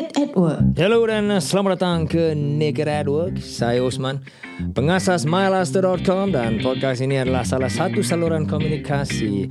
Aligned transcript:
At 0.00 0.32
Work. 0.32 0.80
Hello 0.80 1.04
dan 1.04 1.28
selamat 1.44 1.76
datang 1.76 2.08
ke 2.08 2.32
Naked 2.32 2.88
at 2.88 3.04
Work. 3.04 3.36
Saya 3.44 3.84
Osman, 3.84 4.24
pengasas 4.76 5.24
mylaster.com 5.24 6.32
dan 6.32 6.60
podcast 6.60 7.00
ini 7.00 7.20
adalah 7.20 7.42
salah 7.42 7.72
satu 7.72 8.04
saluran 8.04 8.44
komunikasi 8.44 9.48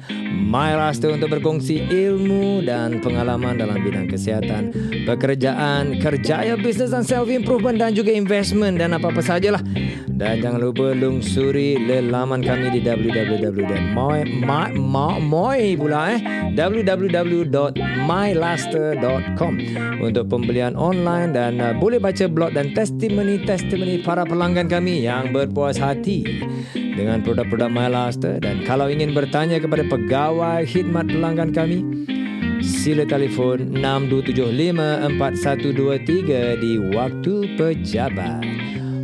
MyLaster 0.50 1.14
untuk 1.14 1.30
berkongsi 1.38 1.86
ilmu 1.90 2.66
dan 2.66 3.02
pengalaman 3.02 3.58
dalam 3.58 3.78
bidang 3.82 4.10
kesihatan, 4.10 4.74
pekerjaan, 5.06 6.02
kerjaya 6.02 6.58
bisnes 6.58 6.94
dan 6.94 7.06
self-improvement 7.06 7.78
dan 7.78 7.94
juga 7.94 8.14
investment 8.14 8.82
dan 8.82 8.98
apa-apa 8.98 9.22
sajalah. 9.22 9.62
Dan 10.20 10.44
jangan 10.44 10.60
lupa 10.60 10.92
lungsuri 10.92 11.80
laman 12.04 12.44
kami 12.44 12.76
di 12.76 12.84
www.moy 12.84 14.28
pula 15.80 16.12
eh 16.12 16.20
www.mylaster.com 16.60 19.54
untuk 20.04 20.28
pembelian 20.28 20.76
online 20.76 21.32
dan 21.32 21.64
uh, 21.64 21.72
boleh 21.72 22.04
baca 22.04 22.28
blog 22.28 22.52
dan 22.52 22.76
testimoni-testimoni 22.76 24.04
para 24.04 24.28
pelanggan 24.28 24.68
kami 24.68 24.99
yang 25.00 25.32
berpuas 25.32 25.80
hati 25.80 26.44
dengan 26.76 27.24
produk-produk 27.24 27.72
MyLaster 27.72 28.44
dan 28.44 28.68
kalau 28.68 28.92
ingin 28.92 29.16
bertanya 29.16 29.64
kepada 29.64 29.88
pegawai 29.88 30.68
khidmat 30.68 31.08
pelanggan 31.08 31.56
kami 31.56 31.88
sila 32.60 33.08
telefon 33.08 33.80
62754123 33.80 36.60
di 36.60 36.76
waktu 36.92 37.56
pejabat. 37.56 38.44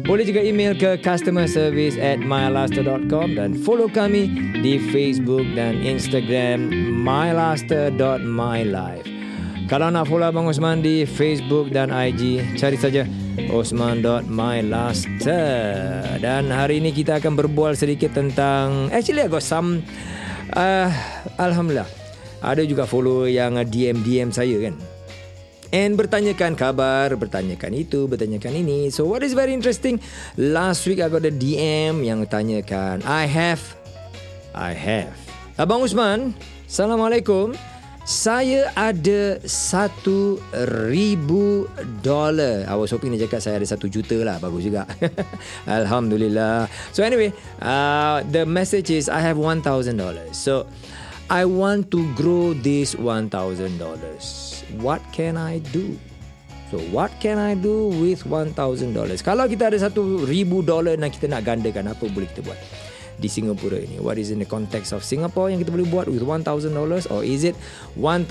Boleh 0.06 0.22
juga 0.22 0.46
email 0.46 0.78
ke 0.78 1.02
customer 1.02 1.50
service 1.50 1.98
at 1.98 2.22
mylaster.com 2.22 3.34
dan 3.34 3.58
follow 3.58 3.90
kami 3.90 4.54
di 4.62 4.78
Facebook 4.94 5.42
dan 5.58 5.82
Instagram 5.82 6.70
mylaster.mylife. 7.02 9.02
Kalau 9.66 9.90
nak 9.90 10.06
follow 10.06 10.30
Abang 10.30 10.46
Osman 10.46 10.86
di 10.86 11.10
Facebook 11.10 11.74
dan 11.74 11.90
IG, 11.90 12.54
cari 12.54 12.78
saja 12.78 13.10
osman.mylaster. 13.52 16.20
Dan 16.20 16.52
hari 16.52 16.78
ini 16.84 16.92
kita 16.96 17.16
akan 17.20 17.36
berbual 17.36 17.76
sedikit 17.76 18.14
tentang... 18.16 18.90
Actually, 18.90 19.22
I 19.26 19.28
got 19.32 19.44
some... 19.44 19.84
Uh, 20.56 20.92
Alhamdulillah. 21.40 21.88
Ada 22.46 22.62
juga 22.64 22.86
follow 22.86 23.26
yang 23.26 23.58
DM-DM 23.58 24.30
saya 24.30 24.54
kan. 24.62 24.78
And 25.74 25.98
bertanyakan 25.98 26.54
kabar, 26.56 27.18
bertanyakan 27.20 27.74
itu, 27.76 28.08
bertanyakan 28.08 28.64
ini. 28.64 28.88
So 28.94 29.04
what 29.10 29.26
is 29.26 29.34
very 29.36 29.52
interesting? 29.52 30.00
Last 30.40 30.88
week 30.88 31.04
I 31.04 31.12
got 31.12 31.26
a 31.26 31.34
DM 31.34 32.06
yang 32.06 32.24
tanyakan, 32.30 33.04
I 33.04 33.28
have, 33.28 33.60
I 34.56 34.72
have. 34.72 35.12
Abang 35.60 35.84
Usman, 35.84 36.32
Assalamualaikum. 36.64 37.75
Saya 38.06 38.70
ada 38.78 39.42
satu 39.50 40.38
ribu 40.94 41.66
dolar. 42.06 42.62
I 42.70 42.78
was 42.78 42.94
hoping 42.94 43.18
dia 43.18 43.26
cakap 43.26 43.42
saya 43.42 43.58
ada 43.58 43.66
satu 43.66 43.90
juta 43.90 44.14
lah. 44.22 44.38
Bagus 44.38 44.70
juga. 44.70 44.86
Alhamdulillah. 45.66 46.70
So 46.94 47.02
anyway, 47.02 47.34
uh, 47.66 48.22
the 48.30 48.46
message 48.46 48.94
is 48.94 49.10
I 49.10 49.26
have 49.26 49.42
one 49.42 49.66
thousand 49.66 49.98
dollars. 49.98 50.38
So 50.38 50.70
I 51.34 51.50
want 51.50 51.90
to 51.98 52.06
grow 52.14 52.54
this 52.54 52.94
one 52.94 53.26
thousand 53.34 53.82
dollars. 53.82 54.62
What 54.78 55.02
can 55.10 55.34
I 55.34 55.66
do? 55.74 55.98
So 56.70 56.78
what 56.94 57.10
can 57.18 57.42
I 57.42 57.58
do 57.58 57.90
with 57.90 58.22
one 58.30 58.54
thousand 58.54 58.94
dollars? 58.94 59.26
Kalau 59.26 59.50
kita 59.50 59.74
ada 59.74 59.82
satu 59.82 60.30
ribu 60.30 60.62
dolar 60.62 60.94
dan 60.94 61.10
kita 61.10 61.26
nak 61.26 61.42
gandakan 61.42 61.90
apa 61.90 62.06
boleh 62.06 62.30
kita 62.30 62.46
buat? 62.46 62.85
Di 63.20 63.32
Singapura 63.32 63.80
ini. 63.80 64.00
What 64.02 64.20
is 64.20 64.32
in 64.32 64.40
the 64.44 64.50
context 64.50 64.92
of 64.92 65.02
Singapore 65.04 65.52
yang 65.52 65.60
kita 65.64 65.72
boleh 65.72 65.88
buat 65.88 66.08
with 66.12 66.24
$1,000 66.24 66.46
or 67.12 67.22
is 67.24 67.48
it 67.48 67.56
$1,000 68.00 68.28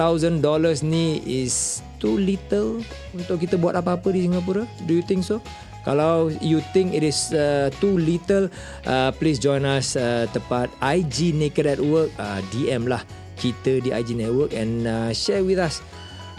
ni 0.85 1.07
is 1.25 1.81
too 2.01 2.17
little 2.21 2.85
untuk 3.17 3.41
kita 3.41 3.57
buat 3.57 3.77
apa-apa 3.77 4.13
di 4.13 4.29
Singapura? 4.29 4.69
Do 4.85 4.93
you 4.93 5.05
think 5.05 5.25
so? 5.25 5.41
Kalau 5.85 6.33
you 6.41 6.65
think 6.73 6.97
it 6.97 7.05
is 7.05 7.29
uh, 7.37 7.69
too 7.77 8.01
little, 8.01 8.49
uh, 8.89 9.13
please 9.21 9.37
join 9.37 9.69
us 9.69 10.01
uh, 10.01 10.25
tepat 10.33 10.73
IG 10.81 11.37
Naked 11.37 11.69
at 11.69 11.81
Work. 11.81 12.09
Uh, 12.17 12.41
DM 12.49 12.89
lah 12.89 13.05
kita 13.37 13.85
di 13.85 13.93
IG 13.93 14.17
Network 14.17 14.57
and 14.57 14.89
uh, 14.89 15.11
share 15.13 15.45
with 15.45 15.61
us 15.61 15.85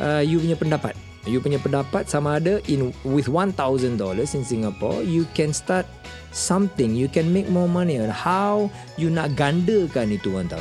uh, 0.01 0.23
you 0.23 0.41
punya 0.41 0.57
pendapat. 0.57 1.04
You 1.25 1.41
punya 1.41 1.57
pendapat 1.57 2.05
sama 2.05 2.37
ada 2.37 2.61
in 2.69 2.93
with 3.01 3.25
$1,000 3.25 3.57
in 3.97 4.43
Singapore, 4.45 5.01
you 5.01 5.25
can 5.33 5.49
start 5.57 5.89
something. 6.29 6.93
You 6.93 7.09
can 7.09 7.33
make 7.33 7.49
more 7.49 7.65
money. 7.65 7.97
And 7.97 8.13
how 8.13 8.69
you 8.93 9.09
nak 9.09 9.33
gandakan 9.33 10.13
itu 10.13 10.29
$1,000? 10.29 10.53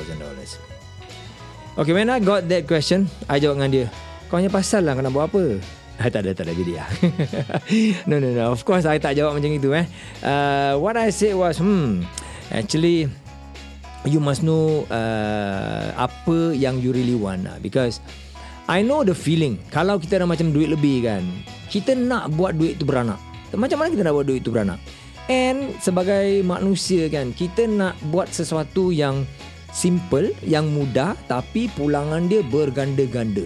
Okay, 1.75 1.93
when 1.93 2.09
I 2.09 2.23
got 2.23 2.49
that 2.49 2.65
question, 2.65 3.11
I 3.29 3.43
jawab 3.43 3.61
dengan 3.61 3.71
dia, 3.75 3.87
kau 4.33 4.41
hanya 4.41 4.49
pasal 4.49 4.87
lah 4.89 4.97
kau 4.97 5.05
nak 5.05 5.13
buat 5.13 5.27
apa? 5.29 5.45
Ah, 6.01 6.09
tak 6.15 6.27
ada, 6.27 6.31
tak 6.33 6.49
ada 6.49 6.55
jadi 6.55 6.73
lah. 6.81 6.89
no, 8.09 8.17
no, 8.23 8.31
no. 8.33 8.55
Of 8.55 8.65
course, 8.65 8.89
I 8.89 8.97
tak 9.03 9.21
jawab 9.21 9.37
macam 9.37 9.53
itu. 9.53 9.75
Eh. 9.75 9.87
Uh, 10.25 10.81
what 10.81 10.97
I 10.97 11.13
said 11.13 11.37
was, 11.37 11.61
hmm, 11.61 12.07
actually, 12.55 13.11
you 14.07 14.21
must 14.23 14.41
know 14.41 14.89
uh, 14.89 15.93
apa 15.99 16.57
yang 16.57 16.81
you 16.81 16.95
really 16.95 17.19
want. 17.19 17.45
Lah. 17.45 17.59
Because 17.61 17.99
I 18.65 18.81
know 18.81 19.05
the 19.05 19.13
feeling. 19.13 19.61
Kalau 19.69 20.01
kita 20.01 20.17
ada 20.17 20.25
macam 20.25 20.49
duit 20.49 20.73
lebih 20.73 21.05
kan 21.05 21.21
Kita 21.69 21.93
nak 21.93 22.33
buat 22.33 22.57
duit 22.57 22.81
tu 22.81 22.89
beranak. 22.89 23.21
Macam 23.53 23.77
mana 23.77 23.93
kita 23.93 24.09
nak 24.09 24.17
buat 24.17 24.25
duit 24.25 24.41
tu 24.41 24.57
beranak? 24.57 24.81
And 25.29 25.77
sebagai 25.85 26.41
manusia 26.45 27.09
kan 27.13 27.37
Kita 27.37 27.69
nak 27.69 28.01
buat 28.09 28.33
sesuatu 28.33 28.89
yang 28.89 29.29
Simple 29.69 30.33
Yang 30.45 30.67
mudah 30.73 31.13
Tapi 31.29 31.69
pulangan 31.77 32.25
dia 32.25 32.41
berganda-ganda. 32.41 33.45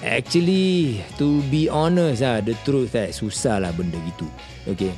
Actually 0.00 1.04
To 1.20 1.44
be 1.52 1.68
honest 1.68 2.24
lah 2.24 2.40
The 2.40 2.56
truth 2.64 2.96
eh 2.96 3.12
Susah 3.12 3.60
lah 3.60 3.72
benda 3.76 4.00
gitu. 4.00 4.24
Okay. 4.64 4.96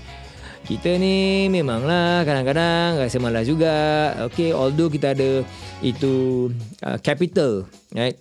Kita 0.66 0.98
ni 0.98 1.47
memanglah 1.47 2.26
kadang-kadang 2.26 2.98
rasa 2.98 3.22
malas 3.22 3.47
juga. 3.47 4.10
Okay, 4.26 4.50
although 4.50 4.91
kita 4.91 5.14
ada 5.14 5.47
itu 5.78 6.50
uh, 6.82 6.98
capital, 6.98 7.70
right? 7.94 8.18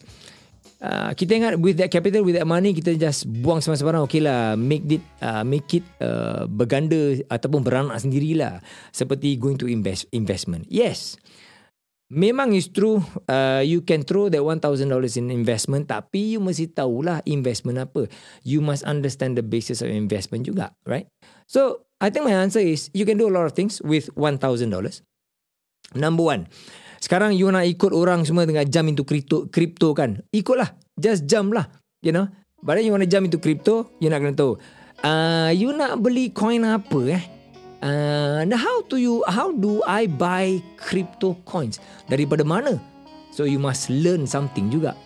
Uh, 0.86 1.10
kita 1.18 1.42
ingat 1.42 1.58
with 1.58 1.82
that 1.82 1.90
capital 1.90 2.22
with 2.22 2.38
that 2.38 2.46
money 2.46 2.78
kita 2.78 2.94
just 2.94 3.26
buang 3.26 3.66
sembarang-sembarang. 3.66 4.06
Okey 4.06 4.22
lah 4.22 4.54
make 4.54 4.86
it 4.86 5.04
uh, 5.26 5.42
make 5.42 5.66
it 5.74 5.86
uh, 5.98 6.46
berganda 6.46 7.18
ataupun 7.34 7.66
beranak 7.66 7.98
sendirilah. 7.98 8.62
Seperti 8.94 9.42
going 9.42 9.58
to 9.58 9.66
invest 9.66 10.06
investment. 10.14 10.70
Yes. 10.70 11.18
Memang 12.14 12.54
is 12.54 12.70
true 12.70 13.02
uh, 13.26 13.66
you 13.66 13.82
can 13.82 14.06
throw 14.06 14.30
that 14.30 14.46
$1000 14.46 14.62
in 15.18 15.34
investment 15.34 15.90
tapi 15.90 16.38
you 16.38 16.40
mesti 16.40 16.70
tahulah 16.70 17.26
investment 17.26 17.82
apa. 17.82 18.06
You 18.46 18.62
must 18.62 18.86
understand 18.86 19.42
the 19.42 19.42
basis 19.42 19.82
of 19.82 19.90
investment 19.90 20.46
juga 20.46 20.78
right? 20.86 21.10
So 21.50 21.86
i 22.02 22.10
think 22.10 22.26
my 22.28 22.36
answer 22.36 22.60
is 22.60 22.90
you 22.94 23.06
can 23.06 23.18
do 23.18 23.28
a 23.28 23.34
lot 23.34 23.46
of 23.46 23.54
things 23.54 23.80
with 23.82 24.12
$1000 24.16 24.42
number 25.96 26.24
one 26.24 26.48
sekarang 27.06 27.38
you 27.38 27.46
nak 27.54 27.70
ikut 27.70 27.94
orang 27.94 28.26
semua 28.26 28.50
tengah 28.50 28.66
jump 28.66 28.90
into 28.90 29.06
crypto, 29.06 29.46
crypto 29.54 29.94
kan. 29.94 30.26
Ikutlah. 30.34 30.74
Just 30.98 31.30
jump 31.30 31.54
lah. 31.54 31.70
You 32.02 32.10
know. 32.10 32.26
But 32.66 32.82
then 32.82 32.90
you 32.90 32.94
want 32.98 33.06
to 33.06 33.12
jump 33.12 33.30
into 33.30 33.38
crypto, 33.38 33.94
you 34.02 34.10
nak 34.10 34.26
kena 34.26 34.34
tahu. 34.34 34.58
Uh, 35.06 35.54
you 35.54 35.70
nak 35.70 36.02
beli 36.02 36.34
coin 36.34 36.66
apa 36.66 37.00
eh? 37.14 37.24
Uh, 37.86 38.42
how 38.58 38.82
do 38.90 38.98
you 38.98 39.22
how 39.30 39.54
do 39.54 39.86
I 39.86 40.10
buy 40.10 40.58
crypto 40.82 41.38
coins? 41.46 41.78
Daripada 42.10 42.42
mana? 42.42 42.82
So 43.30 43.46
you 43.46 43.62
must 43.62 43.94
learn 43.94 44.26
something 44.26 44.74
juga. 44.74 44.98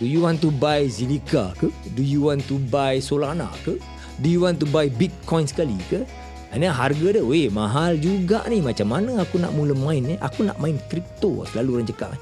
Do 0.00 0.08
you 0.08 0.24
want 0.24 0.40
to 0.40 0.48
buy 0.48 0.88
Zilliqa 0.88 1.52
ke? 1.60 1.68
Do 1.92 2.00
you 2.00 2.24
want 2.24 2.48
to 2.48 2.56
buy 2.72 3.04
Solana 3.04 3.52
ke? 3.68 3.76
Do 4.24 4.32
you 4.32 4.40
want 4.40 4.64
to 4.64 4.66
buy 4.72 4.88
Bitcoin 4.88 5.44
sekali 5.44 5.76
ke? 5.92 6.08
Ini 6.54 6.70
harga 6.70 7.18
dia 7.18 7.22
Weh 7.26 7.50
mahal 7.50 7.98
juga 7.98 8.46
ni. 8.46 8.62
Macam 8.62 8.86
mana 8.86 9.26
aku 9.26 9.42
nak 9.42 9.50
mula 9.58 9.74
main 9.74 10.06
ni 10.06 10.14
Aku 10.22 10.46
nak 10.46 10.62
main 10.62 10.78
crypto 10.86 11.42
Selalu 11.50 11.82
orang 11.82 11.88
cakap 11.90 12.14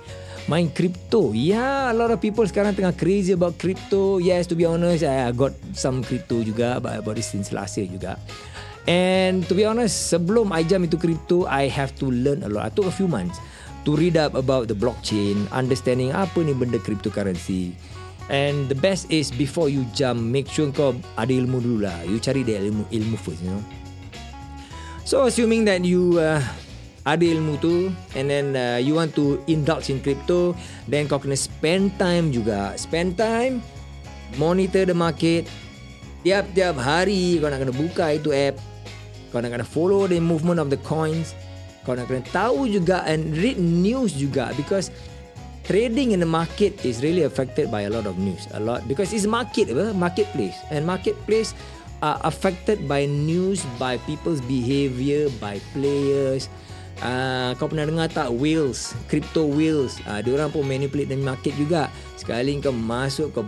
Main 0.49 0.73
crypto. 0.73 1.37
Yeah 1.37 1.93
A 1.93 1.95
lot 1.95 2.09
of 2.09 2.19
people 2.19 2.49
sekarang 2.49 2.73
Tengah 2.73 2.97
crazy 2.97 3.37
about 3.37 3.61
crypto. 3.61 4.17
Yes 4.17 4.49
to 4.49 4.57
be 4.57 4.65
honest 4.65 5.05
I 5.05 5.29
got 5.37 5.53
some 5.77 6.01
crypto 6.01 6.41
juga 6.41 6.81
But 6.81 7.05
about 7.05 7.21
this 7.21 7.29
since 7.29 7.53
last 7.53 7.77
year 7.77 7.93
juga. 7.93 8.17
And 8.89 9.45
to 9.47 9.53
be 9.53 9.69
honest 9.69 10.09
Sebelum 10.09 10.49
I 10.49 10.65
jump 10.65 10.89
into 10.89 10.97
crypto 10.97 11.45
I 11.45 11.69
have 11.69 11.93
to 12.01 12.09
learn 12.09 12.41
a 12.41 12.49
lot. 12.49 12.65
I 12.65 12.71
took 12.73 12.89
a 12.89 12.95
few 12.95 13.13
months 13.13 13.37
To 13.85 13.93
read 13.93 14.17
up 14.17 14.33
about 14.33 14.73
the 14.73 14.75
blockchain 14.75 15.45
Understanding 15.53 16.17
apa 16.17 16.41
ni 16.41 16.57
benda 16.57 16.81
cryptocurrency. 16.81 17.77
And 18.33 18.73
the 18.73 18.79
best 18.81 19.13
is 19.13 19.29
Before 19.29 19.69
you 19.69 19.85
jump 19.93 20.25
Make 20.25 20.49
sure 20.49 20.73
kau 20.73 20.97
ada 21.21 21.29
ilmu 21.29 21.61
dulu 21.61 21.85
lah. 21.85 22.01
You 22.09 22.17
cari 22.17 22.49
dia 22.49 22.65
ilmu, 22.65 22.89
ilmu 22.89 23.21
first 23.21 23.45
you 23.45 23.53
know 23.53 23.82
So 25.03 25.27
assuming 25.27 25.67
that 25.67 25.83
you 25.83 26.23
uh, 26.23 26.39
ada 27.03 27.25
ilmu 27.27 27.59
tu 27.59 27.91
and 28.15 28.31
then 28.31 28.55
uh, 28.55 28.79
you 28.79 28.95
want 28.95 29.19
to 29.19 29.43
indulge 29.51 29.91
in 29.91 29.99
crypto, 29.99 30.55
then 30.87 31.11
kau 31.11 31.19
kena 31.19 31.35
spend 31.35 31.91
time 31.99 32.31
juga. 32.31 32.79
Spend 32.79 33.19
time 33.19 33.59
monitor 34.39 34.87
the 34.87 34.95
market. 34.95 35.51
Tiap-tiap 36.23 36.79
hari 36.79 37.43
kau 37.43 37.51
nak 37.51 37.67
kena 37.67 37.75
buka 37.75 38.15
itu 38.15 38.31
app. 38.31 38.55
Kau 39.35 39.43
nak 39.43 39.51
kena 39.51 39.67
follow 39.67 40.07
the 40.07 40.23
movement 40.23 40.63
of 40.63 40.71
the 40.71 40.79
coins. 40.87 41.35
Kau 41.83 41.99
nak 41.99 42.07
kena 42.07 42.23
tahu 42.31 42.71
juga 42.71 43.03
and 43.03 43.35
read 43.35 43.59
news 43.59 44.15
juga 44.15 44.55
because 44.55 44.95
trading 45.67 46.15
in 46.15 46.23
the 46.23 46.29
market 46.29 46.79
is 46.87 47.03
really 47.03 47.27
affected 47.27 47.67
by 47.75 47.87
a 47.87 47.91
lot 47.91 48.07
of 48.07 48.23
news. 48.23 48.47
A 48.55 48.63
lot 48.63 48.87
because 48.87 49.11
it's 49.11 49.27
market, 49.27 49.67
apa? 49.75 49.91
marketplace. 49.91 50.55
And 50.71 50.87
marketplace 50.87 51.59
are 52.03 52.19
affected 52.27 52.91
by 52.91 53.07
news, 53.07 53.63
by 53.79 53.97
people's 54.05 54.43
behavior, 54.45 55.31
by 55.39 55.63
players. 55.71 56.51
Uh, 57.03 57.51
kau 57.59 57.67
pernah 57.67 57.87
dengar 57.87 58.11
tak 58.11 58.31
whales, 58.31 58.95
crypto 59.07 59.47
whales. 59.47 59.99
Uh, 60.07 60.23
dia 60.23 60.39
orang 60.39 60.51
pun 60.51 60.67
manipulate 60.67 61.11
the 61.11 61.19
market 61.19 61.55
juga. 61.55 61.91
Sekali 62.19 62.59
kau 62.63 62.75
masuk 62.75 63.35
ke 63.35 63.41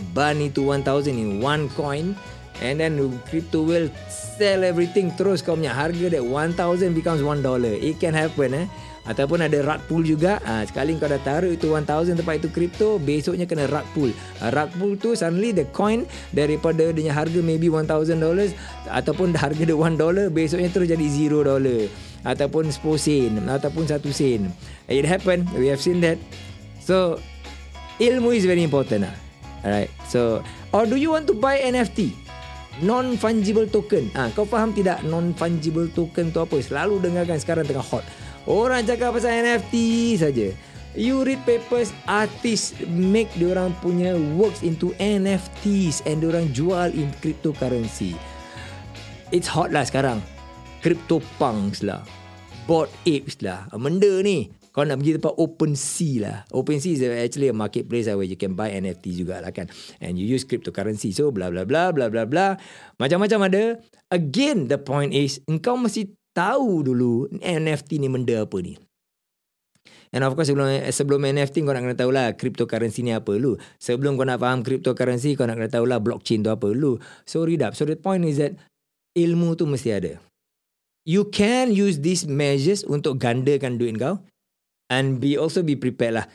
itu 0.42 0.66
1000 0.66 1.10
in 1.10 1.38
one 1.42 1.70
coin 1.74 2.14
and 2.62 2.78
then 2.78 2.98
crypto 3.26 3.66
whale 3.66 3.90
sell 4.10 4.62
everything. 4.62 5.10
Terus 5.14 5.42
kau 5.42 5.58
punya 5.58 5.74
harga 5.74 6.10
that 6.12 6.22
1000 6.22 6.94
becomes 6.94 7.22
1 7.22 7.42
dollar. 7.42 7.74
It 7.74 7.98
can 7.98 8.14
happen 8.14 8.54
eh. 8.54 8.66
Ataupun 9.04 9.44
ada 9.44 9.60
rug 9.60 9.80
pull 9.84 10.00
juga. 10.00 10.40
Ha, 10.48 10.64
Sekali 10.64 10.96
kau 10.96 11.04
dah 11.04 11.20
taruh 11.20 11.52
itu 11.52 11.68
1000 11.76 12.16
tempat 12.16 12.40
itu 12.40 12.48
kripto 12.48 12.96
Besoknya 12.96 13.44
kena 13.44 13.68
rug 13.68 13.84
pull 13.92 14.08
Rug 14.40 14.70
pull 14.80 14.96
tu 14.96 15.12
suddenly 15.12 15.52
the 15.52 15.68
coin 15.76 16.08
Daripada 16.32 16.88
dia 16.88 17.12
harga 17.12 17.40
maybe 17.44 17.68
1000 17.68 18.16
dollars 18.16 18.56
Ataupun 18.88 19.36
harga 19.36 19.60
dia 19.60 19.76
1 19.76 20.00
dollar 20.00 20.32
Besoknya 20.32 20.72
terus 20.72 20.88
jadi 20.88 21.04
0 21.04 21.44
dollar. 21.44 21.84
Ataupun 22.24 22.72
10 22.72 22.80
sen 22.96 23.32
Ataupun 23.44 23.84
1 23.84 24.00
sen. 24.08 24.48
It 24.88 25.04
happen. 25.04 25.44
We 25.52 25.68
have 25.68 25.84
seen 25.84 26.00
that. 26.00 26.16
So 26.80 27.20
Ilmu 28.00 28.32
is 28.32 28.48
very 28.48 28.64
important 28.64 29.04
lah 29.04 29.14
Alright. 29.60 29.92
So 30.08 30.40
Or 30.72 30.88
do 30.88 30.96
you 30.96 31.12
want 31.12 31.28
to 31.28 31.36
buy 31.36 31.60
NFT? 31.60 32.23
Non-fungible 32.82 33.70
token 33.70 34.10
ha, 34.18 34.34
Kau 34.34 34.42
faham 34.42 34.74
tidak 34.74 35.06
Non-fungible 35.06 35.86
token 35.94 36.34
tu 36.34 36.42
apa 36.42 36.58
Selalu 36.58 37.06
dengarkan 37.06 37.38
sekarang 37.38 37.62
tengah 37.70 37.86
hot 37.86 38.02
Orang 38.44 38.84
cakap 38.84 39.16
pasal 39.16 39.40
NFT 39.40 39.74
saja. 40.20 40.52
You 40.92 41.24
read 41.24 41.40
papers 41.48 41.96
artis 42.04 42.76
make 42.86 43.32
orang 43.40 43.72
punya 43.80 44.14
works 44.36 44.60
into 44.60 44.92
NFTs 45.00 46.04
and 46.04 46.20
orang 46.22 46.52
jual 46.52 46.92
in 46.92 47.08
cryptocurrency. 47.24 48.12
It's 49.32 49.48
hot 49.48 49.72
lah 49.72 49.88
sekarang. 49.88 50.20
Crypto 50.84 51.24
punks 51.40 51.80
lah. 51.80 52.04
Bot 52.68 52.92
apes 53.08 53.40
lah. 53.40 53.64
Benda 53.72 54.20
ni. 54.20 54.52
Kau 54.74 54.82
nak 54.82 54.98
pergi 54.98 55.22
tempat 55.22 55.38
OpenSea 55.38 56.12
lah. 56.18 56.36
OpenSea 56.50 56.98
is 56.98 57.02
actually 57.06 57.46
a 57.46 57.54
marketplace 57.54 58.10
where 58.10 58.26
you 58.26 58.34
can 58.34 58.58
buy 58.58 58.74
NFT 58.74 59.22
juga 59.22 59.38
lah 59.38 59.54
kan. 59.54 59.70
And 60.02 60.18
you 60.18 60.26
use 60.26 60.42
cryptocurrency. 60.42 61.14
So 61.14 61.30
bla 61.30 61.46
bla 61.46 61.62
bla 61.62 61.94
bla 61.94 62.10
bla 62.10 62.26
bla. 62.26 62.58
Macam-macam 62.98 63.46
ada. 63.46 63.78
Again, 64.10 64.66
the 64.66 64.82
point 64.82 65.14
is, 65.14 65.38
engkau 65.46 65.78
mesti 65.78 66.10
tahu 66.34 66.82
dulu 66.82 67.30
NFT 67.38 68.02
ni 68.02 68.10
benda 68.10 68.42
apa 68.42 68.58
ni. 68.58 68.74
And 70.10 70.26
of 70.26 70.34
course 70.34 70.50
sebelum 70.50 70.66
sebelum 70.90 71.22
NFT 71.22 71.62
kau 71.62 71.70
nak 71.70 71.86
kena 71.86 71.94
tahu 71.94 72.10
lah 72.10 72.34
cryptocurrency 72.34 73.06
ni 73.06 73.14
apa 73.14 73.30
dulu. 73.30 73.54
Sebelum 73.78 74.18
kau 74.18 74.26
nak 74.26 74.42
faham 74.42 74.66
cryptocurrency 74.66 75.38
kau 75.38 75.46
nak 75.46 75.54
kena 75.54 75.70
tahu 75.70 75.86
lah 75.86 76.02
blockchain 76.02 76.42
tu 76.42 76.50
apa 76.50 76.66
dulu. 76.70 76.98
So 77.30 77.46
read 77.46 77.62
up. 77.62 77.78
So 77.78 77.86
the 77.86 77.94
point 77.94 78.26
is 78.26 78.42
that 78.42 78.58
ilmu 79.14 79.54
tu 79.54 79.70
mesti 79.70 79.90
ada. 79.94 80.18
You 81.06 81.30
can 81.30 81.70
use 81.70 82.02
these 82.02 82.26
measures 82.26 82.82
untuk 82.82 83.22
gandakan 83.22 83.78
duit 83.78 83.98
kau 84.02 84.18
and 84.94 85.18
be 85.18 85.34
also 85.34 85.66
be 85.66 85.74
prepared 85.74 86.22
lah. 86.22 86.26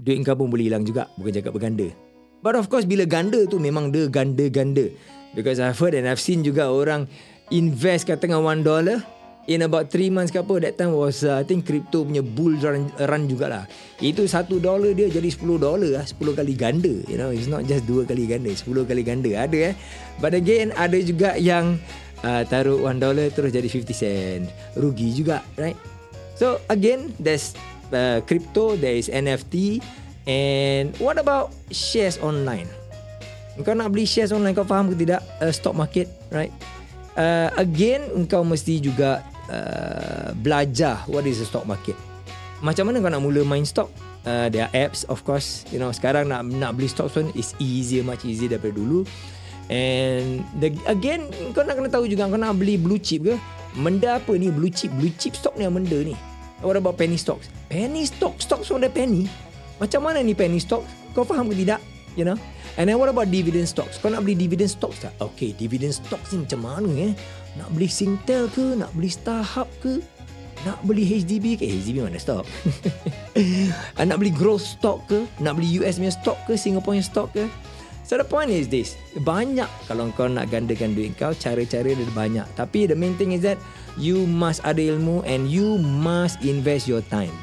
Duit 0.00 0.24
kau 0.24 0.32
pun 0.32 0.48
boleh 0.48 0.72
hilang 0.72 0.88
juga. 0.88 1.12
Bukan 1.20 1.36
cakap 1.36 1.52
berganda. 1.52 1.92
But 2.40 2.56
of 2.56 2.72
course 2.72 2.88
bila 2.88 3.04
ganda 3.04 3.44
tu 3.44 3.60
memang 3.60 3.92
dia 3.92 4.08
ganda-ganda. 4.08 4.88
Because 5.36 5.60
I've 5.60 5.76
heard 5.76 5.92
and 5.92 6.08
I've 6.08 6.22
seen 6.22 6.40
juga 6.40 6.72
orang 6.72 7.04
invest 7.52 8.08
katakan 8.08 8.40
one 8.40 8.64
dollar 8.64 9.04
in 9.48 9.64
about 9.64 9.88
3 9.88 10.12
months 10.12 10.28
ke 10.28 10.38
apa 10.44 10.60
that 10.60 10.76
time 10.76 10.92
was 10.92 11.24
uh, 11.24 11.40
I 11.40 11.44
think 11.44 11.64
crypto 11.64 12.04
punya 12.04 12.20
bull 12.20 12.52
run, 12.60 12.92
run 13.00 13.22
jugalah 13.24 13.64
itu 13.98 14.28
1 14.28 14.44
dollar 14.60 14.92
dia 14.92 15.08
jadi 15.08 15.24
10 15.24 15.56
dollar 15.56 15.88
lah 15.88 16.04
10 16.04 16.20
kali 16.36 16.52
ganda 16.52 16.92
you 17.08 17.16
know 17.16 17.32
it's 17.32 17.48
not 17.48 17.64
just 17.64 17.88
2 17.88 18.04
kali 18.04 18.28
ganda 18.28 18.52
10 18.52 18.68
kali 18.68 19.02
ganda 19.02 19.32
ada 19.40 19.72
eh 19.72 19.74
but 20.20 20.36
again 20.36 20.68
ada 20.76 21.00
juga 21.00 21.40
yang 21.40 21.80
uh, 22.20 22.44
taruh 22.44 22.84
1 22.84 23.00
dollar 23.00 23.32
terus 23.32 23.48
jadi 23.48 23.64
50 23.64 23.88
cent 23.96 24.44
rugi 24.76 25.16
juga 25.16 25.40
right 25.56 25.80
so 26.36 26.60
again 26.68 27.08
there's 27.16 27.56
uh, 27.94 28.18
crypto 28.24 28.74
there 28.76 28.96
is 28.96 29.08
NFT 29.08 29.82
and 30.28 30.92
what 31.00 31.16
about 31.16 31.52
shares 31.72 32.20
online 32.20 32.68
kau 33.66 33.74
nak 33.74 33.90
beli 33.90 34.06
shares 34.06 34.30
online 34.30 34.54
kau 34.54 34.62
faham 34.62 34.86
ke 34.90 34.94
tidak 34.94 35.24
uh, 35.42 35.50
stock 35.50 35.74
market 35.74 36.06
right 36.30 36.54
uh, 37.18 37.50
again 37.58 38.06
engkau 38.14 38.46
mesti 38.46 38.78
juga 38.78 39.26
uh, 39.50 40.30
belajar 40.38 41.02
what 41.10 41.26
is 41.26 41.42
the 41.42 41.46
stock 41.48 41.66
market. 41.66 41.98
Macam 42.62 42.88
mana 42.88 43.02
kau 43.02 43.10
nak 43.10 43.22
mula 43.22 43.42
main 43.42 43.66
stock? 43.66 43.90
Uh, 44.26 44.50
there 44.50 44.66
are 44.66 44.72
apps 44.74 45.02
of 45.10 45.26
course. 45.26 45.66
You 45.74 45.82
know 45.82 45.90
sekarang 45.90 46.30
nak 46.30 46.46
nak 46.46 46.78
beli 46.78 46.86
stock 46.86 47.10
pun 47.10 47.34
is 47.34 47.52
easier 47.58 48.06
much 48.06 48.22
easier 48.22 48.54
daripada 48.54 48.78
dulu. 48.78 49.02
And 49.68 50.48
the, 50.62 50.72
again 50.88 51.28
kau 51.52 51.66
nak 51.66 51.76
kena 51.76 51.90
tahu 51.92 52.08
juga 52.08 52.30
kau 52.30 52.40
nak 52.40 52.56
beli 52.56 52.78
blue 52.78 53.02
chip 53.02 53.26
ke? 53.26 53.34
Benda 53.78 54.16
apa 54.18 54.32
ni 54.38 54.48
blue 54.48 54.72
chip? 54.72 54.90
Blue 54.96 55.12
chip 55.20 55.36
stock 55.36 55.54
ni 55.58 55.66
yang 55.66 55.76
benda 55.76 55.98
ni. 56.00 56.14
What 56.58 56.74
about 56.74 56.98
penny 56.98 57.14
stocks? 57.14 57.46
Penny 57.70 58.02
stock, 58.02 58.42
stock 58.42 58.66
so 58.66 58.74
ada 58.74 58.90
penny. 58.90 59.30
Macam 59.78 60.10
mana 60.10 60.18
ni 60.18 60.34
penny 60.34 60.58
stock? 60.58 60.82
Kau 61.14 61.22
faham 61.22 61.46
ke 61.46 61.54
tidak? 61.54 61.78
You 62.18 62.26
know? 62.26 62.38
And 62.74 62.90
then 62.90 62.98
what 62.98 63.06
about 63.06 63.30
dividend 63.30 63.70
stocks? 63.70 63.98
Kau 64.02 64.10
nak 64.10 64.26
beli 64.26 64.34
dividend 64.34 64.74
stocks 64.74 65.06
tak? 65.06 65.14
Okay, 65.22 65.54
dividend 65.54 65.94
stocks 65.94 66.34
ni 66.34 66.42
macam 66.42 66.60
mana 66.66 66.90
eh? 67.10 67.12
Nak 67.54 67.70
beli 67.74 67.86
Singtel 67.86 68.50
ke? 68.50 68.74
Nak 68.74 68.90
beli 68.90 69.10
Starhub 69.10 69.70
ke? 69.78 70.02
Nak 70.66 70.82
beli 70.82 71.06
HDB 71.06 71.54
ke? 71.54 71.62
Eh, 71.62 71.78
HDB 71.78 72.02
mana 72.02 72.18
stock? 72.18 72.42
nak 74.10 74.18
beli 74.18 74.34
growth 74.34 74.66
stock 74.66 75.06
ke? 75.06 75.30
Nak 75.38 75.54
beli 75.54 75.78
US 75.78 76.02
punya 76.02 76.10
stock 76.10 76.38
ke? 76.50 76.58
Singapore 76.58 76.98
punya 76.98 77.06
stock 77.06 77.30
ke? 77.30 77.46
So 78.08 78.16
the 78.16 78.24
point 78.24 78.48
is 78.48 78.72
this. 78.72 78.96
Banyak 79.20 79.68
kalau 79.84 80.08
kau 80.16 80.32
nak 80.32 80.48
gandakan 80.48 80.96
duit 80.96 81.12
kau, 81.20 81.36
cara-cara 81.36 81.92
dia 81.92 82.08
banyak. 82.16 82.48
Tapi 82.56 82.88
the 82.88 82.96
main 82.96 83.12
thing 83.20 83.36
is 83.36 83.44
that 83.44 83.60
you 84.00 84.24
must 84.24 84.64
ada 84.64 84.80
ilmu 84.80 85.20
and 85.28 85.44
you 85.52 85.76
must 85.76 86.40
invest 86.40 86.88
your 86.88 87.04
time. 87.12 87.36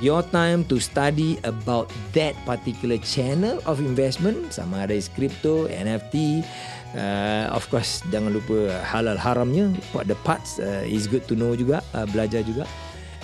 Your 0.00 0.24
time 0.24 0.64
to 0.72 0.80
study 0.80 1.36
about 1.44 1.92
that 2.16 2.32
particular 2.48 2.96
channel 3.04 3.60
of 3.68 3.80
investment 3.84 4.56
sama 4.56 4.88
ada 4.88 4.96
is 4.96 5.12
crypto, 5.12 5.68
NFT, 5.68 6.44
uh, 6.96 7.52
of 7.52 7.68
course 7.68 8.00
jangan 8.08 8.32
lupa 8.32 8.72
halal 8.84 9.16
haramnya 9.20 9.72
what 9.92 10.08
the 10.08 10.16
parts 10.24 10.56
uh, 10.58 10.84
is 10.84 11.04
good 11.04 11.24
to 11.28 11.36
know 11.36 11.52
juga 11.52 11.84
uh, 11.92 12.08
belajar 12.08 12.44
juga 12.44 12.64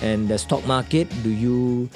and 0.05 0.29
the 0.29 0.37
stock 0.37 0.65
market 0.69 1.09
do 1.25 1.33
you 1.33 1.89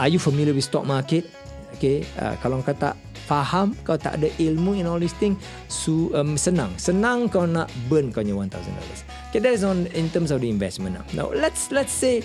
are 0.00 0.08
you 0.08 0.20
familiar 0.20 0.52
with 0.52 0.64
stock 0.64 0.84
market 0.84 1.28
okay 1.76 2.04
uh, 2.20 2.36
kalau 2.44 2.60
kau 2.64 2.76
tak 2.76 2.96
faham 3.24 3.72
kau 3.82 3.96
tak 3.96 4.20
ada 4.20 4.28
ilmu 4.36 4.76
in 4.76 4.84
all 4.84 5.00
this 5.00 5.16
thing 5.16 5.34
su, 5.72 6.12
um, 6.12 6.36
senang 6.36 6.70
senang 6.76 7.26
kau 7.26 7.48
nak 7.48 7.72
burn 7.88 8.12
kau 8.12 8.20
punya 8.20 8.36
1000 8.36 8.52
dollars 8.52 9.00
okay 9.32 9.40
that 9.40 9.52
is 9.56 9.64
on 9.64 9.88
in 9.96 10.12
terms 10.12 10.28
of 10.28 10.44
the 10.44 10.48
investment 10.48 10.94
now, 10.94 11.04
now 11.16 11.28
let's 11.32 11.72
let's 11.72 11.92
say 11.92 12.20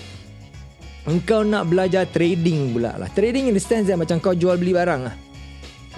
engkau 1.08 1.40
nak 1.42 1.66
belajar 1.72 2.04
trading 2.12 2.76
pula 2.76 3.00
lah 3.00 3.08
trading 3.16 3.48
in 3.48 3.56
the 3.56 3.62
sense 3.62 3.88
that 3.88 3.96
macam 3.96 4.20
kau 4.20 4.36
jual 4.36 4.60
beli 4.60 4.76
barang 4.76 5.08
lah 5.08 5.16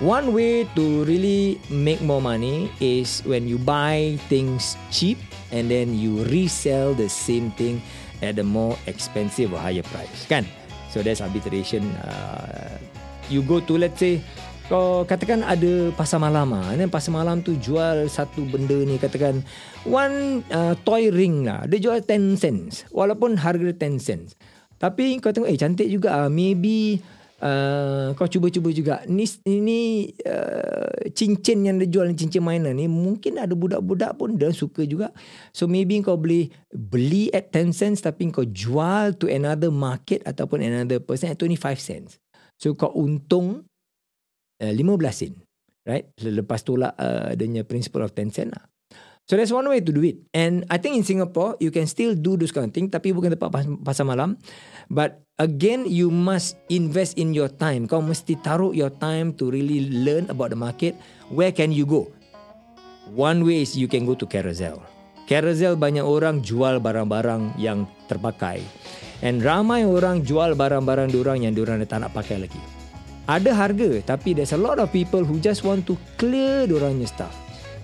One 0.01 0.35
way 0.35 0.67
to 0.75 1.07
really 1.07 1.63
make 1.71 2.03
more 2.03 2.19
money 2.19 2.67
is 2.83 3.23
when 3.23 3.47
you 3.47 3.55
buy 3.55 4.19
things 4.27 4.75
cheap 4.91 5.15
and 5.55 5.71
then 5.71 5.95
you 5.95 6.27
resell 6.27 6.91
the 6.91 7.07
same 7.07 7.55
thing 7.55 7.79
at 8.19 8.35
a 8.41 8.43
more 8.43 8.75
expensive 8.91 9.55
or 9.55 9.63
higher 9.63 9.87
price. 9.95 10.27
Kan? 10.27 10.43
So 10.91 11.07
that's 11.07 11.23
arbitration. 11.23 11.87
Uh, 12.03 12.83
you 13.31 13.47
go 13.47 13.63
to 13.63 13.79
let's 13.79 14.01
say 14.03 14.19
kau 14.73 15.05
katakan 15.05 15.45
ada 15.45 15.93
pasar 15.93 16.17
malam 16.17 16.57
ah, 16.57 16.73
dan 16.73 16.89
pasar 16.89 17.13
malam 17.13 17.45
tu 17.45 17.53
jual 17.61 18.09
satu 18.09 18.41
benda 18.49 18.73
ni 18.73 18.97
katakan 18.97 19.45
one 19.85 20.41
uh, 20.49 20.73
toy 20.81 21.13
ring 21.13 21.45
lah. 21.45 21.69
Dia 21.69 21.77
jual 21.77 22.01
10 22.01 22.41
cents 22.41 22.89
walaupun 22.89 23.37
harga 23.37 23.69
10 23.69 24.01
cents. 24.01 24.33
Tapi 24.81 25.21
kau 25.21 25.29
tengok 25.29 25.53
eh 25.53 25.61
cantik 25.61 25.93
juga 25.93 26.25
ah. 26.25 26.29
Maybe 26.33 27.05
Uh, 27.43 28.15
kau 28.15 28.31
cuba-cuba 28.31 28.71
juga 28.71 28.95
ni 29.11 29.27
ini 29.51 30.07
uh, 30.31 31.11
cincin 31.11 31.67
yang 31.67 31.75
dia 31.83 31.91
jual 31.91 32.07
cincin 32.15 32.39
mainan 32.39 32.79
ni 32.79 32.87
mungkin 32.87 33.35
ada 33.35 33.51
budak-budak 33.59 34.15
pun 34.15 34.39
dia 34.39 34.55
suka 34.55 34.87
juga 34.87 35.11
so 35.51 35.67
maybe 35.67 35.99
kau 36.07 36.15
beli 36.15 36.55
beli 36.71 37.35
at 37.35 37.51
10 37.51 37.75
cents 37.75 37.99
tapi 37.99 38.31
kau 38.31 38.47
jual 38.47 39.19
to 39.19 39.27
another 39.27 39.75
market 39.75 40.23
ataupun 40.23 40.63
another 40.63 41.03
person 41.03 41.35
at 41.35 41.39
25 41.43 41.59
cents 41.83 42.23
so 42.55 42.79
kau 42.79 42.95
untung 42.95 43.67
uh, 44.63 44.71
15 44.71 45.11
sen 45.11 45.35
right 45.83 46.07
lepas 46.23 46.63
tolak 46.63 46.95
uh, 46.95 47.35
adanya 47.35 47.67
principle 47.67 48.07
of 48.07 48.15
10 48.15 48.31
cents 48.31 48.55
lah 48.55 48.65
So 49.31 49.39
that's 49.39 49.55
one 49.55 49.69
way 49.71 49.79
to 49.79 49.93
do 49.95 50.03
it. 50.03 50.19
And 50.35 50.67
I 50.67 50.83
think 50.83 50.99
in 50.99 51.07
Singapore, 51.07 51.55
you 51.63 51.71
can 51.71 51.87
still 51.87 52.19
do 52.19 52.35
this 52.35 52.51
kind 52.51 52.67
of 52.67 52.75
thing. 52.75 52.91
Tapi 52.91 53.15
bukan 53.15 53.39
tempat 53.39 53.65
pasar 53.87 54.03
malam. 54.03 54.35
But 54.91 55.23
again, 55.39 55.87
you 55.87 56.11
must 56.11 56.59
invest 56.67 57.15
in 57.15 57.31
your 57.31 57.47
time. 57.47 57.87
Kau 57.87 58.03
mesti 58.03 58.35
taruh 58.43 58.75
your 58.75 58.91
time 58.91 59.31
to 59.39 59.47
really 59.47 59.95
learn 59.95 60.27
about 60.27 60.51
the 60.51 60.59
market. 60.59 60.99
Where 61.31 61.55
can 61.55 61.71
you 61.71 61.87
go? 61.87 62.11
One 63.15 63.47
way 63.47 63.63
is 63.63 63.79
you 63.79 63.87
can 63.87 64.03
go 64.03 64.19
to 64.19 64.27
Carousel. 64.27 64.83
Carousel 65.31 65.79
banyak 65.79 66.03
orang 66.03 66.43
jual 66.43 66.83
barang-barang 66.83 67.55
yang 67.63 67.87
terpakai. 68.11 68.59
And 69.23 69.39
ramai 69.39 69.87
orang 69.87 70.27
jual 70.27 70.59
barang-barang 70.59 71.15
diorang 71.15 71.47
yang 71.47 71.55
diorang 71.55 71.79
tak 71.87 72.03
nak 72.03 72.11
pakai 72.11 72.43
lagi. 72.43 72.82
Ada 73.39 73.51
harga 73.57 74.05
tapi 74.05 74.37
there's 74.37 74.53
a 74.53 74.61
lot 74.61 74.77
of 74.77 74.93
people 74.93 75.25
who 75.25 75.41
just 75.41 75.65
want 75.65 75.89
to 75.89 75.97
clear 76.21 76.69
dorangnya 76.69 77.09
stuff. 77.09 77.33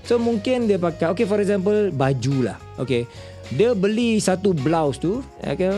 So 0.04 0.16
mungkin 0.16 0.68
dia 0.68 0.80
pakai 0.80 1.12
okay 1.12 1.24
for 1.28 1.40
example 1.40 1.92
baju 1.92 2.52
lah. 2.52 2.58
Okay. 2.76 3.08
Dia 3.48 3.72
beli 3.72 4.20
satu 4.20 4.52
blouse 4.52 5.00
tu 5.00 5.24
okay, 5.40 5.72